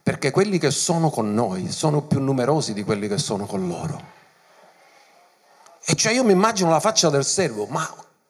[0.01, 4.17] perché quelli che sono con noi sono più numerosi di quelli che sono con loro.
[5.85, 7.87] E cioè io mi immagino la faccia del servo, ma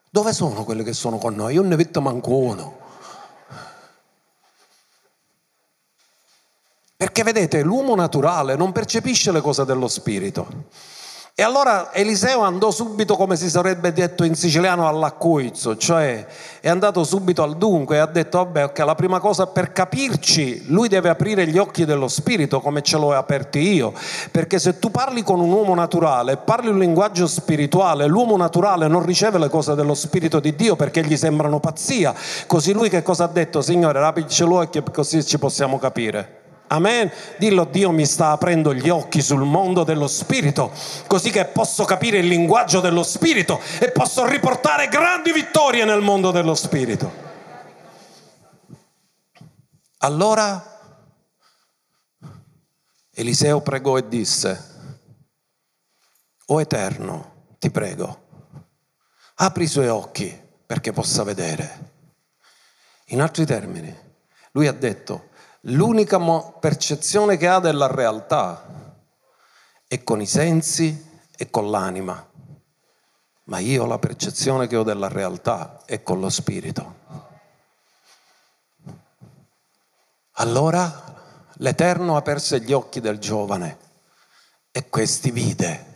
[0.09, 1.53] dove sono quelli che sono con noi?
[1.53, 2.77] Io ne vedo manco uno.
[6.95, 10.67] Perché vedete, l'uomo naturale non percepisce le cose dello spirito.
[11.39, 16.25] E allora Eliseo andò subito, come si sarebbe detto in siciliano, all'accuizzo, cioè
[16.59, 20.65] è andato subito al dunque e ha detto, vabbè, ok, la prima cosa per capirci,
[20.67, 23.93] lui deve aprire gli occhi dello spirito come ce l'ho aperti io,
[24.31, 29.05] perché se tu parli con un uomo naturale, parli un linguaggio spirituale, l'uomo naturale non
[29.05, 32.13] riceve le cose dello spirito di Dio perché gli sembrano pazzia,
[32.47, 33.61] così lui che cosa ha detto?
[33.61, 36.38] Signore, aprici gli occhi così ci possiamo capire.
[36.71, 37.11] Amen.
[37.37, 40.71] Dillo, Dio mi sta aprendo gli occhi sul mondo dello spirito,
[41.07, 46.29] così che posso capire il linguaggio dello spirito e posso riportare grandi vittorie nel mondo
[46.29, 47.27] dello spirito.
[49.99, 50.63] Allora
[53.15, 54.65] Eliseo pregò e disse,
[56.45, 58.27] O Eterno, ti prego,
[59.35, 61.93] apri i suoi occhi perché possa vedere.
[63.07, 63.93] In altri termini,
[64.51, 65.28] lui ha detto,
[65.63, 66.19] l'unica
[66.59, 68.95] percezione che ha della realtà
[69.87, 72.27] è con i sensi e con l'anima,
[73.45, 76.97] ma io la percezione che ho della realtà è con lo spirito.
[80.33, 83.77] Allora l'Eterno aperse gli occhi del giovane
[84.71, 85.87] e questi vide.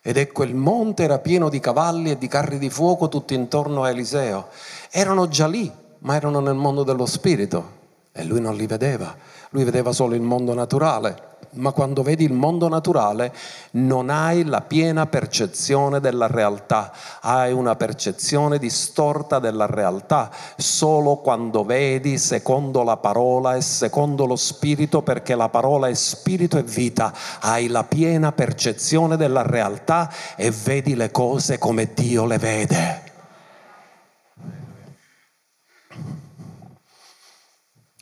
[0.00, 3.84] Ed ecco il monte era pieno di cavalli e di carri di fuoco tutto intorno
[3.84, 4.48] a Eliseo.
[4.90, 7.80] Erano già lì, ma erano nel mondo dello spirito
[8.12, 9.16] e lui non li vedeva,
[9.50, 11.30] lui vedeva solo il mondo naturale.
[11.54, 13.30] Ma quando vedi il mondo naturale
[13.72, 21.62] non hai la piena percezione della realtà, hai una percezione distorta della realtà solo quando
[21.62, 27.12] vedi secondo la parola e secondo lo spirito, perché la parola è spirito e vita,
[27.40, 33.11] hai la piena percezione della realtà e vedi le cose come Dio le vede.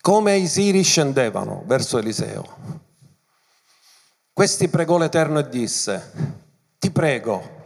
[0.01, 2.79] Come i siri scendevano verso Eliseo.
[4.33, 6.13] Questi pregò l'Eterno e disse,
[6.79, 7.59] ti prego,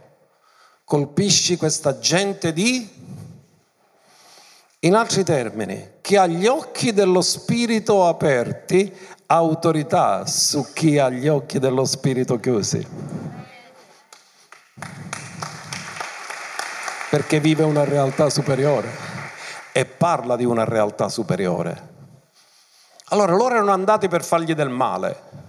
[0.83, 3.03] colpisci questa gente di...
[4.79, 8.93] In altri termini, che ha gli occhi dello Spirito aperti,
[9.27, 12.85] autorità su chi ha gli occhi dello Spirito chiusi.
[17.09, 18.89] Perché vive una realtà superiore
[19.71, 21.94] e parla di una realtà superiore.
[23.09, 25.43] Allora loro erano andati per fargli del male.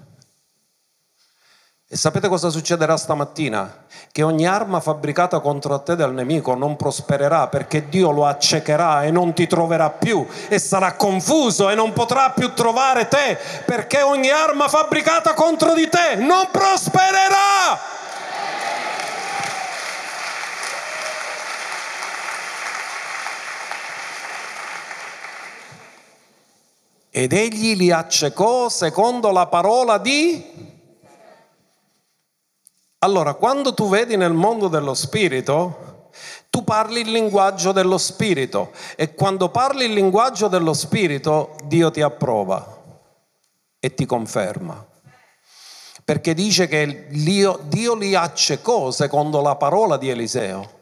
[1.89, 3.85] E sapete cosa succederà stamattina?
[4.17, 9.11] che ogni arma fabbricata contro te dal nemico non prospererà perché Dio lo accecherà e
[9.11, 13.37] non ti troverà più e sarà confuso e non potrà più trovare te
[13.67, 17.79] perché ogni arma fabbricata contro di te non prospererà.
[27.19, 30.75] Ed egli li accecò secondo la parola di
[32.99, 36.11] allora, quando tu vedi nel mondo dello spirito,
[36.51, 42.03] tu parli il linguaggio dello spirito e quando parli il linguaggio dello spirito, Dio ti
[42.03, 42.83] approva
[43.79, 44.87] e ti conferma.
[46.05, 50.76] Perché dice che Dio, Dio li accecò secondo la parola di Eliseo.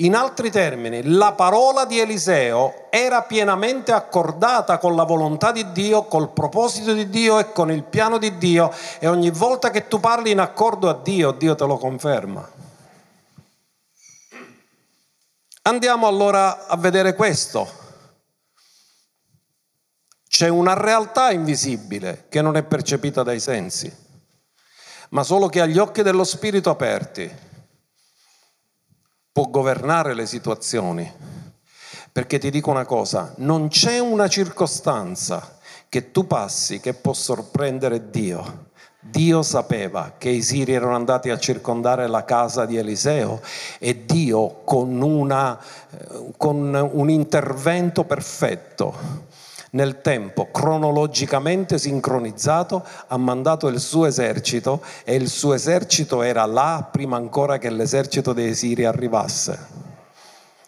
[0.00, 6.04] In altri termini, la parola di Eliseo era pienamente accordata con la volontà di Dio,
[6.04, 9.98] col proposito di Dio e con il piano di Dio e ogni volta che tu
[9.98, 12.46] parli in accordo a Dio, Dio te lo conferma.
[15.62, 17.84] Andiamo allora a vedere questo.
[20.28, 23.90] C'è una realtà invisibile che non è percepita dai sensi,
[25.08, 27.45] ma solo che ha gli occhi dello Spirito aperti
[29.36, 31.12] può governare le situazioni.
[32.10, 35.58] Perché ti dico una cosa, non c'è una circostanza
[35.90, 38.68] che tu passi che può sorprendere Dio.
[38.98, 43.42] Dio sapeva che i siri erano andati a circondare la casa di Eliseo
[43.78, 45.60] e Dio con, una,
[45.90, 48.94] eh, con un intervento perfetto
[49.76, 56.88] nel tempo cronologicamente sincronizzato, ha mandato il suo esercito e il suo esercito era là
[56.90, 59.84] prima ancora che l'esercito dei Siri arrivasse.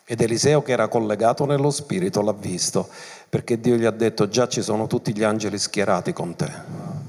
[0.05, 2.89] Ed Eliseo che era collegato nello spirito l'ha visto,
[3.29, 7.08] perché Dio gli ha detto già ci sono tutti gli angeli schierati con te.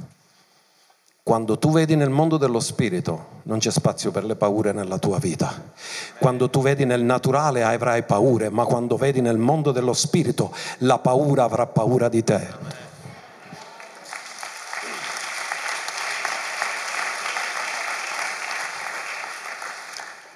[1.29, 5.19] Quando tu vedi nel mondo dello spirito non c'è spazio per le paure nella tua
[5.19, 5.71] vita.
[6.17, 10.97] Quando tu vedi nel naturale avrai paure, ma quando vedi nel mondo dello spirito la
[10.97, 12.47] paura avrà paura di te.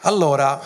[0.01, 0.61] Allora,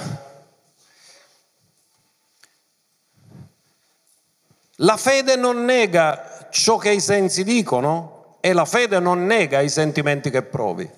[4.76, 8.17] la fede non nega ciò che i sensi dicono,
[8.48, 10.90] e la fede non nega i sentimenti che provi,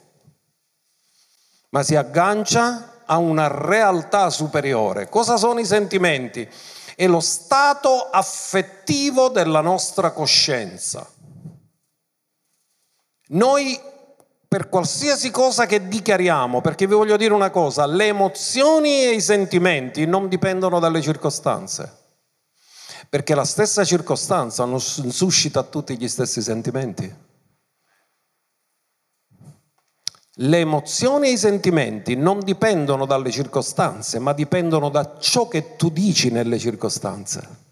[1.70, 5.10] ma si aggancia a una realtà superiore.
[5.10, 6.48] Cosa sono i sentimenti?
[6.96, 11.10] È lo stato affettivo della nostra coscienza.
[13.30, 13.82] Noi
[14.48, 19.22] per qualsiasi cosa che dichiariamo, perché vi voglio dire una cosa, le emozioni e i
[19.22, 21.98] sentimenti non dipendono dalle circostanze,
[23.10, 27.29] perché la stessa circostanza non suscita tutti gli stessi sentimenti.
[30.42, 35.90] Le emozioni e i sentimenti non dipendono dalle circostanze, ma dipendono da ciò che tu
[35.90, 37.68] dici nelle circostanze.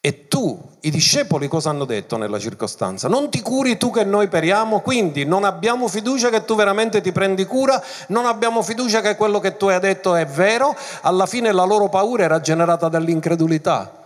[0.00, 3.08] E tu, i discepoli, cosa hanno detto nella circostanza?
[3.08, 7.10] Non ti curi tu che noi periamo, quindi non abbiamo fiducia che tu veramente ti
[7.10, 10.76] prendi cura, non abbiamo fiducia che quello che tu hai detto è vero.
[11.02, 13.97] Alla fine la loro paura era generata dall'incredulità.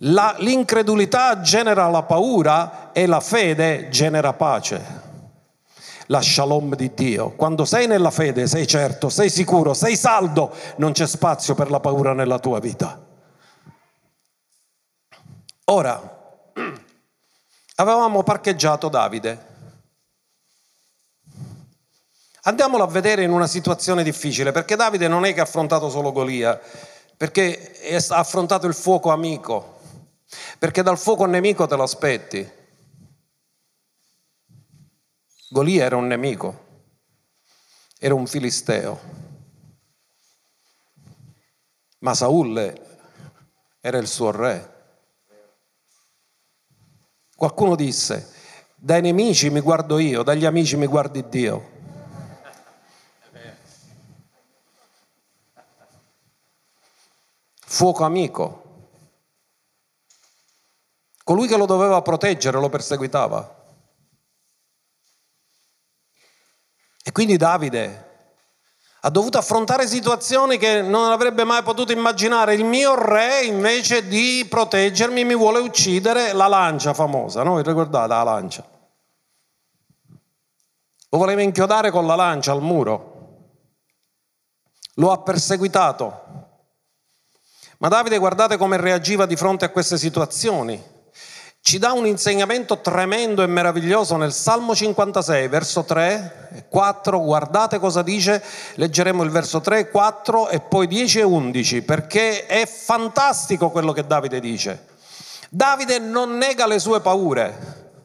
[0.00, 5.04] La, l'incredulità genera la paura e la fede genera pace.
[6.08, 7.30] La shalom di Dio.
[7.30, 11.80] Quando sei nella fede sei certo, sei sicuro, sei saldo, non c'è spazio per la
[11.80, 13.02] paura nella tua vita.
[15.64, 16.52] Ora,
[17.76, 19.54] avevamo parcheggiato Davide.
[22.42, 26.12] Andiamolo a vedere in una situazione difficile, perché Davide non è che ha affrontato solo
[26.12, 26.60] Golia,
[27.16, 27.72] perché
[28.10, 29.75] ha affrontato il fuoco amico,
[30.58, 32.52] perché dal fuoco nemico te lo aspetti.
[35.48, 36.84] Golia era un nemico,
[37.98, 39.00] era un filisteo,
[42.00, 42.58] ma Saul
[43.80, 44.74] era il suo re.
[47.36, 48.32] Qualcuno disse,
[48.74, 51.74] dai nemici mi guardo io, dagli amici mi guardi Dio.
[57.68, 58.65] Fuoco amico,
[61.26, 63.64] Colui che lo doveva proteggere lo perseguitava.
[67.02, 68.04] E quindi Davide
[69.00, 72.54] ha dovuto affrontare situazioni che non avrebbe mai potuto immaginare.
[72.54, 77.60] Il mio re, invece di proteggermi, mi vuole uccidere la lancia famosa, no?
[77.60, 78.64] Ricordate la lancia?
[81.08, 83.14] Lo voleva inchiodare con la lancia al muro.
[84.94, 86.22] Lo ha perseguitato.
[87.78, 90.94] Ma Davide guardate come reagiva di fronte a queste situazioni
[91.66, 97.20] ci dà un insegnamento tremendo e meraviglioso nel Salmo 56, verso 3 e 4.
[97.20, 98.40] Guardate cosa dice,
[98.76, 104.06] leggeremo il verso 3, 4 e poi 10 e 11, perché è fantastico quello che
[104.06, 104.86] Davide dice.
[105.50, 108.02] Davide non nega le sue paure,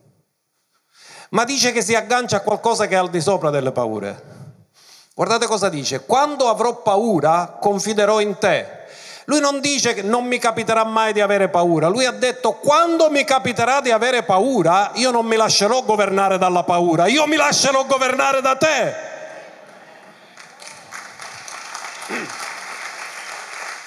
[1.30, 4.24] ma dice che si aggancia a qualcosa che è al di sopra delle paure.
[5.14, 8.81] Guardate cosa dice, quando avrò paura confiderò in te
[9.32, 13.10] lui non dice che non mi capiterà mai di avere paura, lui ha detto quando
[13.10, 17.86] mi capiterà di avere paura io non mi lascerò governare dalla paura, io mi lascerò
[17.86, 19.10] governare da te.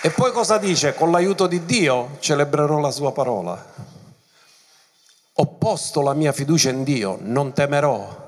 [0.01, 0.95] E poi cosa dice?
[0.95, 3.63] Con l'aiuto di Dio celebrerò la sua parola.
[5.35, 8.24] Ho posto la mia fiducia in Dio, non temerò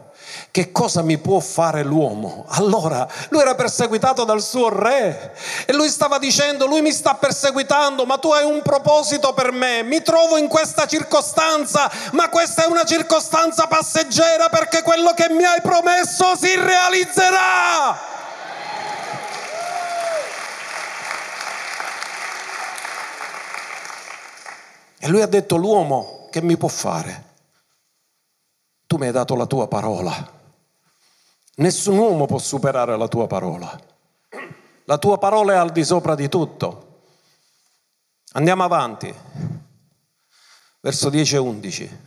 [0.56, 2.46] che cosa mi può fare l'uomo?
[2.48, 5.36] Allora, lui era perseguitato dal suo re
[5.66, 9.82] e lui stava dicendo, lui mi sta perseguitando, ma tu hai un proposito per me,
[9.82, 15.44] mi trovo in questa circostanza, ma questa è una circostanza passeggera perché quello che mi
[15.44, 17.98] hai promesso si realizzerà.
[24.98, 27.24] E lui ha detto, l'uomo che mi può fare?
[28.86, 30.35] Tu mi hai dato la tua parola.
[31.58, 33.80] Nessun uomo può superare la tua parola.
[34.84, 37.00] La tua parola è al di sopra di tutto.
[38.32, 39.12] Andiamo avanti.
[40.80, 41.98] Verso 10 e 11.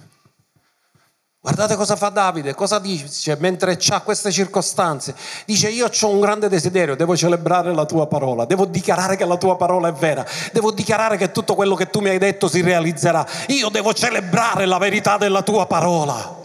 [1.41, 5.15] Guardate cosa fa Davide, cosa dice mentre ha queste circostanze.
[5.45, 9.37] Dice io ho un grande desiderio, devo celebrare la tua parola, devo dichiarare che la
[9.37, 12.61] tua parola è vera, devo dichiarare che tutto quello che tu mi hai detto si
[12.61, 13.25] realizzerà.
[13.47, 16.38] Io devo celebrare la verità della tua parola.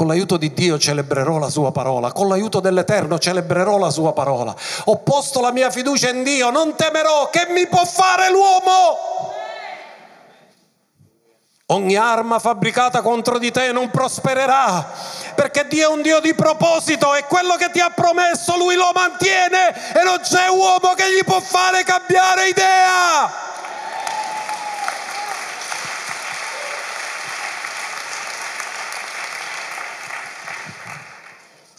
[0.00, 4.56] Con l'aiuto di Dio celebrerò la sua parola, con l'aiuto dell'Eterno celebrerò la sua parola.
[4.86, 8.96] Ho posto la mia fiducia in Dio, non temerò che mi può fare l'uomo.
[11.66, 14.90] Ogni arma fabbricata contro di te non prospererà,
[15.34, 18.92] perché Dio è un Dio di proposito e quello che ti ha promesso lui lo
[18.94, 23.49] mantiene e non c'è uomo che gli può fare cambiare idea.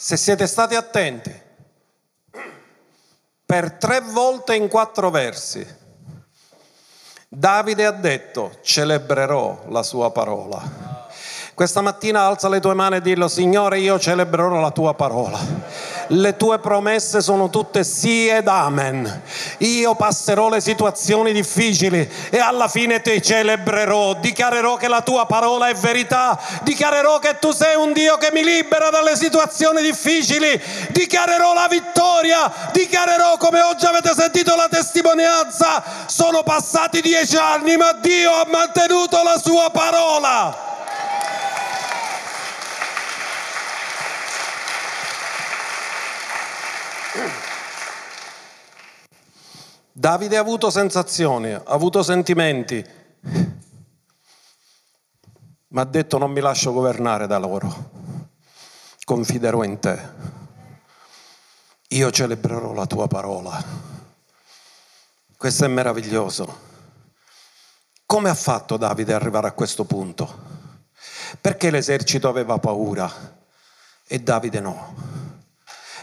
[0.04, 1.32] Se siete stati attenti,
[3.46, 5.64] per tre volte in quattro versi,
[7.28, 10.60] Davide ha detto, celebrerò la sua parola.
[11.54, 15.38] Questa mattina alza le tue mani e dillo, Signore, io celebrerò la tua parola.
[16.08, 19.22] Le tue promesse sono tutte sì ed amen.
[19.60, 24.16] Io passerò le situazioni difficili e alla fine ti celebrerò.
[24.16, 26.40] Dichiarerò che la tua parola è verità.
[26.64, 30.62] Dichiarerò che tu sei un Dio che mi libera dalle situazioni difficili.
[30.90, 32.52] Dichiarerò la vittoria.
[32.72, 35.84] Dichiarerò come oggi avete sentito la testimonianza.
[36.08, 40.71] Sono passati dieci anni ma Dio ha mantenuto la sua parola.
[50.02, 52.84] Davide ha avuto sensazioni, ha avuto sentimenti,
[55.68, 57.92] ma ha detto non mi lascio governare da loro,
[59.04, 60.00] confiderò in te,
[61.90, 63.64] io celebrerò la tua parola.
[65.38, 66.70] Questo è meraviglioso.
[68.08, 70.36] Come ha fatto Davide ad arrivare a questo punto?
[71.40, 73.38] Perché l'esercito aveva paura
[74.08, 75.21] e Davide no?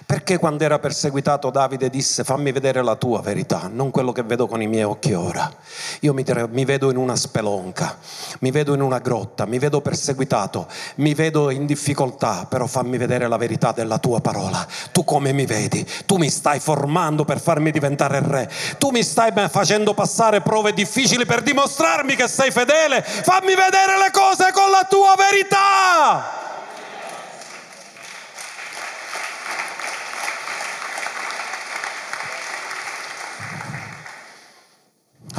[0.09, 4.47] Perché quando era perseguitato Davide disse fammi vedere la tua verità, non quello che vedo
[4.47, 5.53] con i miei occhi ora.
[6.01, 7.99] Io mi, mi, vedo in una spelonca,
[8.39, 13.29] mi vedo in una grotta, mi vedo perseguitato, mi vedo in difficoltà, però fammi vedere
[13.29, 14.67] la verità della tua parola.
[14.93, 15.87] Tu come mi vedi?
[16.07, 18.51] Tu mi stai formando per farmi diventare re.
[18.79, 23.03] Tu mi stai facendo passare prove difficili per dimostrarmi che sei fedele.
[23.03, 26.48] Fammi vedere le cose con la tua verità.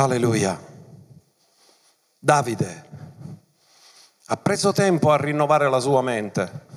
[0.02, 0.58] Alleluia.
[2.18, 2.88] Davide
[4.28, 6.68] ha preso tempo a rinnovare la sua mente,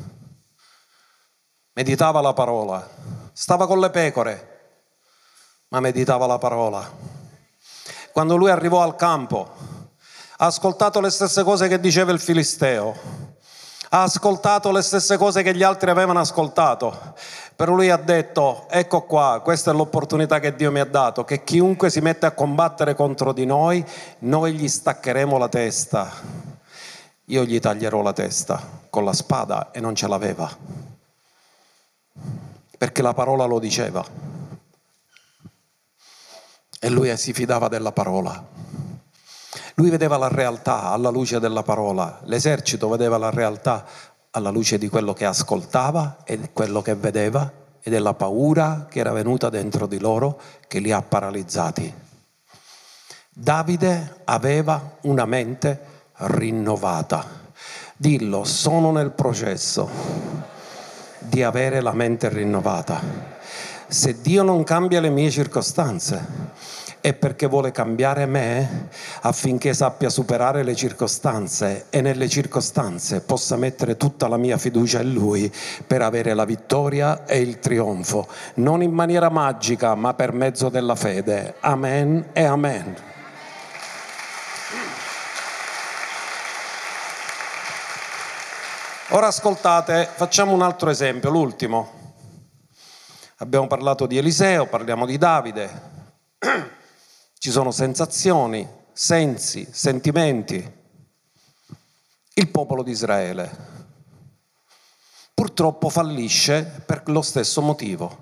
[1.74, 2.84] meditava la parola,
[3.32, 4.86] stava con le pecore,
[5.68, 6.90] ma meditava la parola.
[8.10, 9.54] Quando lui arrivò al campo,
[10.38, 13.31] ha ascoltato le stesse cose che diceva il Filisteo,
[13.94, 17.14] ha ascoltato le stesse cose che gli altri avevano ascoltato
[17.62, 21.44] però lui ha detto, ecco qua, questa è l'opportunità che Dio mi ha dato, che
[21.44, 23.84] chiunque si mette a combattere contro di noi,
[24.20, 26.10] noi gli staccheremo la testa.
[27.26, 30.50] Io gli taglierò la testa con la spada e non ce l'aveva.
[32.76, 34.04] Perché la parola lo diceva.
[36.80, 38.61] E lui si fidava della parola.
[39.74, 43.84] Lui vedeva la realtà alla luce della parola, l'esercito vedeva la realtà
[44.30, 47.50] alla luce di quello che ascoltava e quello che vedeva
[47.80, 51.92] e della paura che era venuta dentro di loro che li ha paralizzati.
[53.34, 55.80] Davide aveva una mente
[56.16, 57.40] rinnovata.
[57.96, 59.88] Dillo, sono nel processo
[61.18, 63.00] di avere la mente rinnovata.
[63.86, 66.26] Se Dio non cambia le mie circostanze,
[67.02, 68.88] è perché vuole cambiare me
[69.22, 75.12] affinché sappia superare le circostanze e nelle circostanze possa mettere tutta la mia fiducia in
[75.12, 75.52] Lui
[75.84, 80.94] per avere la vittoria e il trionfo, non in maniera magica ma per mezzo della
[80.94, 81.56] fede.
[81.58, 82.96] Amen e amen.
[89.08, 92.00] Ora ascoltate, facciamo un altro esempio, l'ultimo.
[93.38, 95.90] Abbiamo parlato di Eliseo, parliamo di Davide.
[97.42, 100.72] Ci sono sensazioni, sensi, sentimenti.
[102.34, 103.50] Il popolo di Israele
[105.34, 108.16] purtroppo fallisce per lo stesso motivo.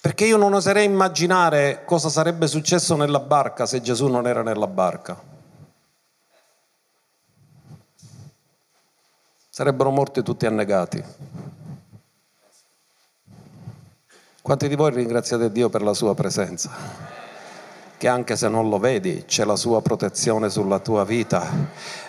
[0.00, 4.66] Perché io non oserei immaginare cosa sarebbe successo nella barca se Gesù non era nella
[4.66, 5.22] barca.
[9.48, 11.00] Sarebbero morti tutti annegati.
[14.42, 17.15] Quanti di voi ringraziate Dio per la sua presenza?
[17.98, 21.48] Che anche se non lo vedi c'è la sua protezione sulla tua vita.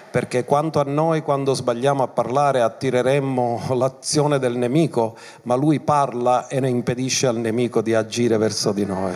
[0.10, 6.48] Perché quanto a noi quando sbagliamo a parlare attireremmo l'azione del nemico, ma lui parla
[6.48, 9.14] e ne impedisce al nemico di agire verso di noi.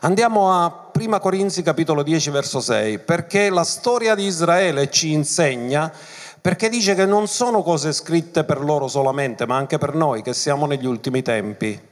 [0.00, 5.92] Andiamo a 1 Corinzi capitolo 10 verso 6, perché la storia di Israele ci insegna
[6.40, 10.32] perché dice che non sono cose scritte per loro solamente, ma anche per noi che
[10.32, 11.87] siamo negli ultimi tempi.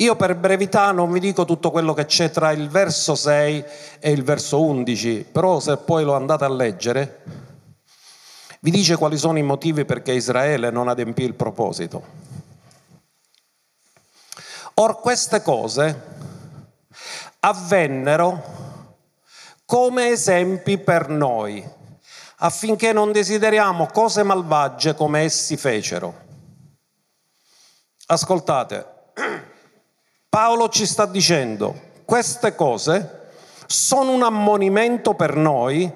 [0.00, 3.64] Io per brevità non vi dico tutto quello che c'è tra il verso 6
[3.98, 7.22] e il verso 11, però se poi lo andate a leggere,
[8.60, 12.02] vi dice quali sono i motivi perché Israele non adempì il proposito.
[14.74, 16.04] Or queste cose
[17.40, 18.42] avvennero
[19.66, 21.62] come esempi per noi,
[22.38, 26.28] affinché non desideriamo cose malvagie come essi fecero.
[28.06, 28.99] Ascoltate,
[30.30, 31.74] Paolo ci sta dicendo,
[32.04, 33.30] queste cose
[33.66, 35.92] sono un ammonimento per noi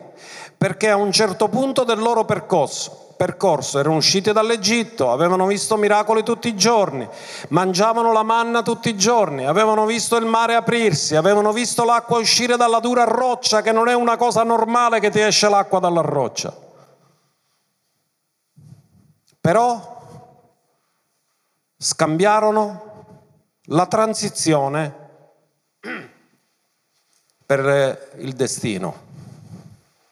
[0.59, 6.25] perché a un certo punto del loro percorso, percorso erano usciti dall'Egitto, avevano visto miracoli
[6.25, 7.09] tutti i giorni,
[7.51, 12.57] mangiavano la manna tutti i giorni, avevano visto il mare aprirsi, avevano visto l'acqua uscire
[12.57, 16.53] dalla dura roccia, che non è una cosa normale che ti esce l'acqua dalla roccia.
[19.41, 20.03] Però
[21.77, 22.94] scambiarono
[23.69, 25.03] la transizione
[27.47, 29.03] per il destino.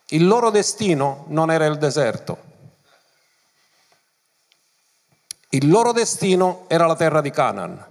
[0.08, 2.50] Il loro destino non era il deserto.
[5.50, 7.86] Il loro destino era la terra di Canaan.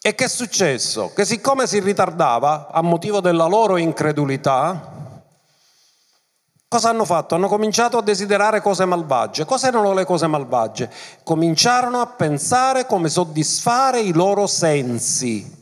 [0.00, 1.12] E che è successo?
[1.14, 5.01] Che siccome si ritardava a motivo della loro incredulità,
[6.72, 7.34] Cosa hanno fatto?
[7.34, 9.44] Hanno cominciato a desiderare cose malvagie.
[9.44, 10.90] Cos'erano le cose malvagie?
[11.22, 15.54] Cominciarono a pensare come soddisfare i loro sensi.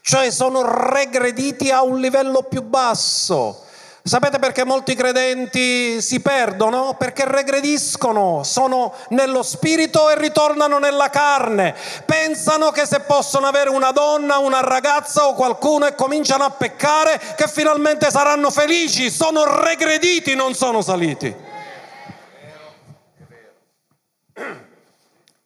[0.00, 3.65] Cioè sono regrediti a un livello più basso.
[4.06, 6.94] Sapete perché molti credenti si perdono?
[6.96, 11.74] Perché regrediscono, sono nello spirito e ritornano nella carne.
[12.04, 17.20] Pensano che se possono avere una donna, una ragazza o qualcuno e cominciano a peccare,
[17.36, 19.10] che finalmente saranno felici.
[19.10, 21.34] Sono regrediti, non sono saliti.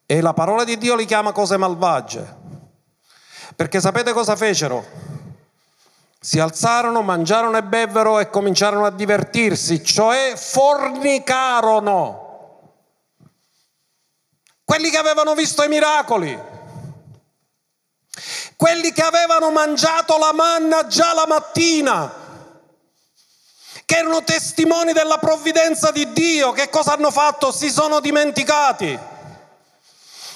[0.05, 2.37] E la parola di Dio li chiama cose malvagie.
[3.55, 5.20] Perché sapete cosa fecero?
[6.23, 12.19] Si alzarono, mangiarono e bevvero e cominciarono a divertirsi, cioè fornicarono.
[14.63, 16.39] Quelli che avevano visto i miracoli,
[18.55, 22.13] quelli che avevano mangiato la manna già la mattina,
[23.83, 27.51] che erano testimoni della provvidenza di Dio, che cosa hanno fatto?
[27.51, 29.09] Si sono dimenticati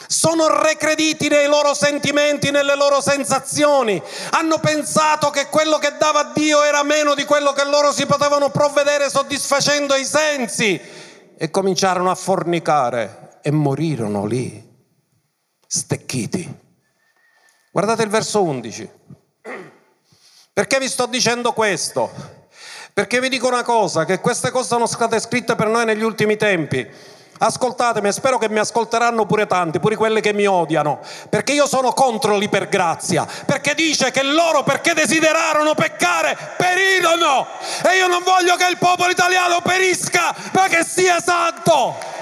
[0.08, 4.02] sono recrediti nei loro sentimenti, nelle loro sensazioni,
[4.32, 8.50] hanno pensato che quello che dava Dio era meno di quello che loro si potevano
[8.50, 10.80] provvedere soddisfacendo i sensi
[11.38, 14.64] e cominciarono a fornicare e morirono lì,
[15.68, 16.64] stecchiti.
[17.72, 18.90] Guardate il verso 11.
[20.54, 22.10] Perché vi sto dicendo questo?
[22.94, 26.38] Perché vi dico una cosa, che queste cose sono state scritte per noi negli ultimi
[26.38, 26.90] tempi
[27.38, 31.92] Ascoltatemi, spero che mi ascolteranno pure tanti, pure quelli che mi odiano, perché io sono
[31.92, 37.46] contro l'ipergrazia, perché dice che loro perché desiderarono peccare perirono
[37.84, 42.16] e io non voglio che il popolo italiano perisca, ma che sia santo.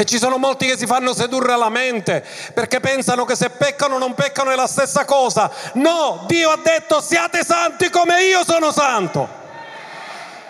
[0.00, 2.24] E ci sono molti che si fanno sedurre alla mente
[2.54, 5.50] perché pensano che se peccano non peccano è la stessa cosa.
[5.74, 9.28] No, Dio ha detto siate santi come io sono santo.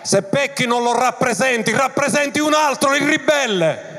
[0.03, 3.89] Se pecchi non lo rappresenti, rappresenti un altro, il ribelle.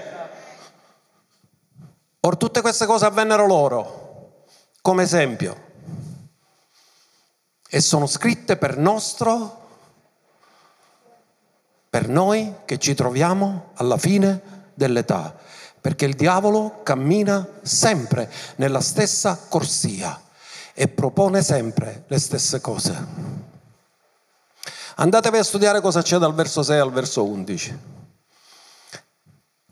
[2.20, 4.46] Or tutte queste cose avvennero loro
[4.80, 5.64] come esempio
[7.68, 9.68] e sono scritte per nostro,
[11.90, 15.34] per noi che ci troviamo alla fine dell'età,
[15.80, 20.20] perché il diavolo cammina sempre nella stessa corsia
[20.74, 23.06] e propone sempre le stesse cose.
[24.96, 27.78] Andatevi a studiare cosa c'è dal verso 6 al verso 11.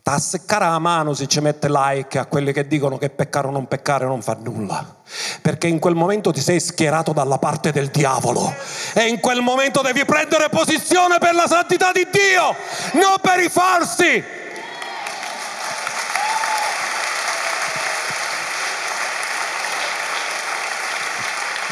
[0.02, 3.50] A seccare la mano si ci mette like a quelli che dicono che peccare o
[3.52, 4.96] non peccare non fa nulla.
[5.40, 8.52] Perché in quel momento ti sei schierato dalla parte del diavolo.
[8.92, 12.56] E in quel momento devi prendere posizione per la santità di Dio,
[13.00, 14.24] non per i falsi.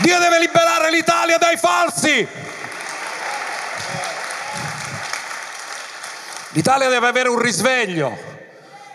[0.09, 2.27] Dio deve liberare l'Italia dai falsi.
[6.53, 8.17] L'Italia deve avere un risveglio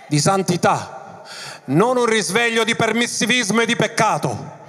[0.08, 1.22] di santità,
[1.66, 4.62] non un risveglio di permissivismo e di peccato.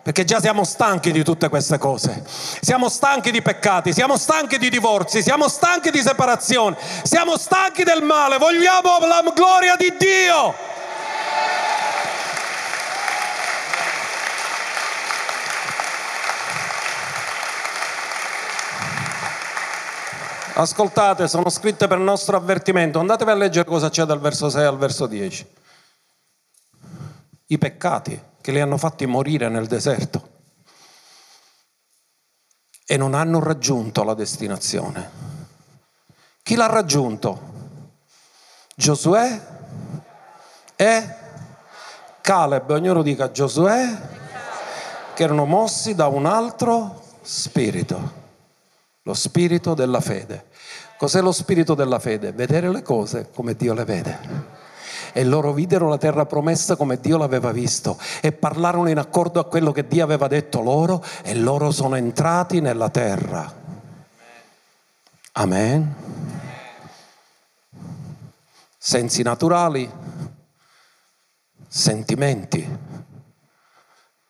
[0.00, 2.22] Perché già siamo stanchi di tutte queste cose.
[2.60, 8.04] Siamo stanchi di peccati, siamo stanchi di divorzi, siamo stanchi di separazione, siamo stanchi del
[8.04, 10.54] male, vogliamo la gloria di Dio.
[20.54, 22.98] Ascoltate, sono scritte per nostro avvertimento.
[22.98, 25.46] Andatevi a leggere cosa c'è dal verso 6 al verso 10.
[27.46, 30.28] I peccati che li hanno fatti morire nel deserto
[32.86, 35.10] e non hanno raggiunto la destinazione.
[36.42, 37.48] Chi l'ha raggiunto?
[38.74, 39.40] Giosuè
[40.74, 41.14] e
[42.20, 43.98] Caleb, ognuno dica Giosuè,
[45.14, 48.19] che erano mossi da un altro spirito,
[49.10, 50.46] lo spirito della fede.
[50.96, 52.32] Cos'è lo spirito della fede?
[52.32, 54.58] Vedere le cose come Dio le vede.
[55.12, 59.46] E loro videro la terra promessa come Dio l'aveva visto e parlarono in accordo a
[59.46, 63.52] quello che Dio aveva detto loro e loro sono entrati nella terra.
[65.32, 65.94] Amen.
[68.78, 69.90] Sensi naturali,
[71.66, 72.78] sentimenti,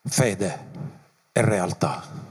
[0.04, 0.66] fede
[1.32, 2.29] e realtà.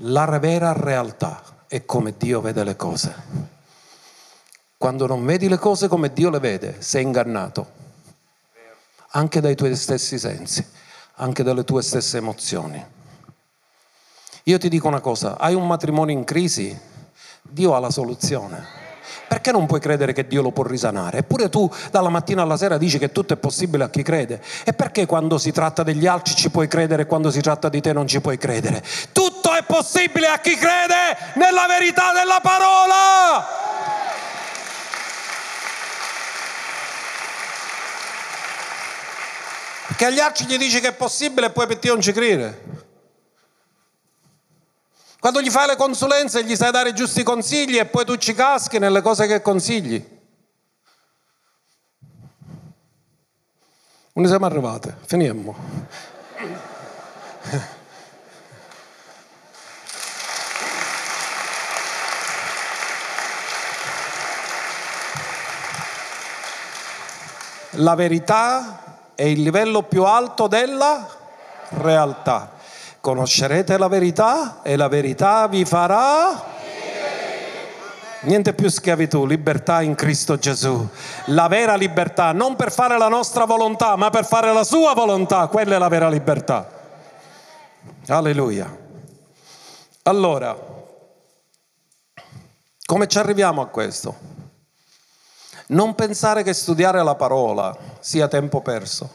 [0.00, 3.14] La vera realtà è come Dio vede le cose.
[4.76, 7.70] Quando non vedi le cose come Dio le vede, sei ingannato,
[9.12, 10.62] anche dai tuoi stessi sensi,
[11.14, 12.84] anche dalle tue stesse emozioni.
[14.42, 16.78] Io ti dico una cosa, hai un matrimonio in crisi,
[17.40, 18.84] Dio ha la soluzione.
[19.28, 21.18] Perché non puoi credere che Dio lo può risanare?
[21.18, 24.42] Eppure tu dalla mattina alla sera dici che tutto è possibile a chi crede.
[24.62, 27.80] E perché quando si tratta degli altri ci puoi credere e quando si tratta di
[27.80, 28.84] te non ci puoi credere?
[29.10, 33.64] Tutto è possibile a chi crede nella verità della parola.
[39.86, 42.84] Perché agli altri gli dici che è possibile e poi per te non ci crede.
[45.18, 48.34] Quando gli fai le consulenze gli sai dare i giusti consigli e poi tu ci
[48.34, 50.14] caschi nelle cose che consigli.
[54.12, 55.56] Non ne siamo arrivati, finiamo.
[67.70, 71.06] La verità è il livello più alto della
[71.70, 72.52] realtà.
[73.00, 76.54] Conoscerete la verità e la verità vi farà
[78.26, 80.84] Niente più schiavitù, libertà in Cristo Gesù.
[81.26, 85.46] La vera libertà, non per fare la nostra volontà, ma per fare la sua volontà,
[85.46, 86.68] quella è la vera libertà.
[88.08, 88.84] Alleluia.
[90.02, 90.56] Allora,
[92.84, 94.35] come ci arriviamo a questo?
[95.68, 99.10] Non pensare che studiare la parola sia tempo perso.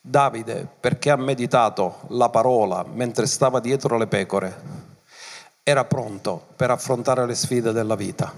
[0.00, 4.84] Davide, perché ha meditato la parola mentre stava dietro le pecore,
[5.64, 8.32] era pronto per affrontare le sfide della vita.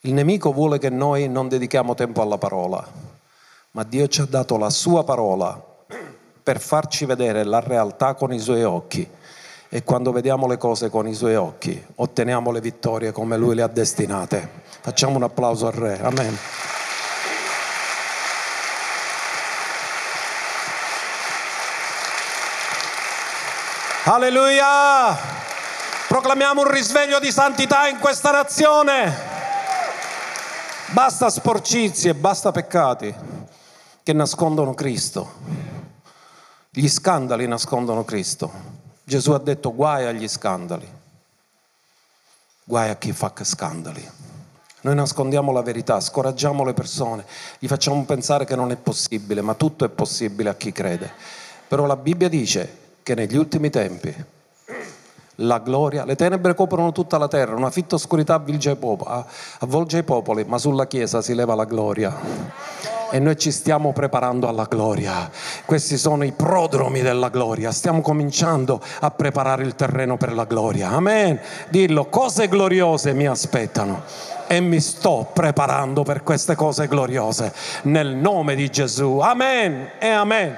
[0.00, 2.86] Il nemico vuole che noi non dedichiamo tempo alla parola,
[3.70, 5.58] ma Dio ci ha dato la sua parola
[6.42, 9.08] per farci vedere la realtà con i suoi occhi.
[9.70, 13.60] E quando vediamo le cose con i suoi occhi, otteniamo le vittorie come lui le
[13.60, 14.48] ha destinate.
[14.80, 16.00] Facciamo un applauso al Re.
[16.00, 16.38] Amen.
[24.04, 25.14] Alleluia!
[26.08, 29.14] Proclamiamo un risveglio di santità in questa nazione.
[30.92, 33.14] Basta sporcizie, basta peccati
[34.02, 35.30] che nascondono Cristo.
[36.70, 38.77] Gli scandali nascondono Cristo.
[39.08, 40.86] Gesù ha detto guai agli scandali,
[42.62, 44.06] guai a chi fa scandali.
[44.82, 47.24] Noi nascondiamo la verità, scoraggiamo le persone,
[47.58, 51.10] gli facciamo pensare che non è possibile, ma tutto è possibile a chi crede.
[51.66, 54.14] Però la Bibbia dice che negli ultimi tempi
[55.36, 58.34] la gloria, le tenebre coprono tutta la terra, una fitta oscurità
[59.60, 62.97] avvolge i, popoli, ma sulla Chiesa si leva la gloria.
[63.10, 65.30] E noi ci stiamo preparando alla gloria.
[65.64, 67.72] Questi sono i prodromi della gloria.
[67.72, 70.90] Stiamo cominciando a preparare il terreno per la gloria.
[70.90, 71.40] Amen.
[71.70, 74.02] Dillo, cose gloriose mi aspettano
[74.46, 77.52] e mi sto preparando per queste cose gloriose
[77.82, 79.18] nel nome di Gesù.
[79.18, 80.56] Amen e amen.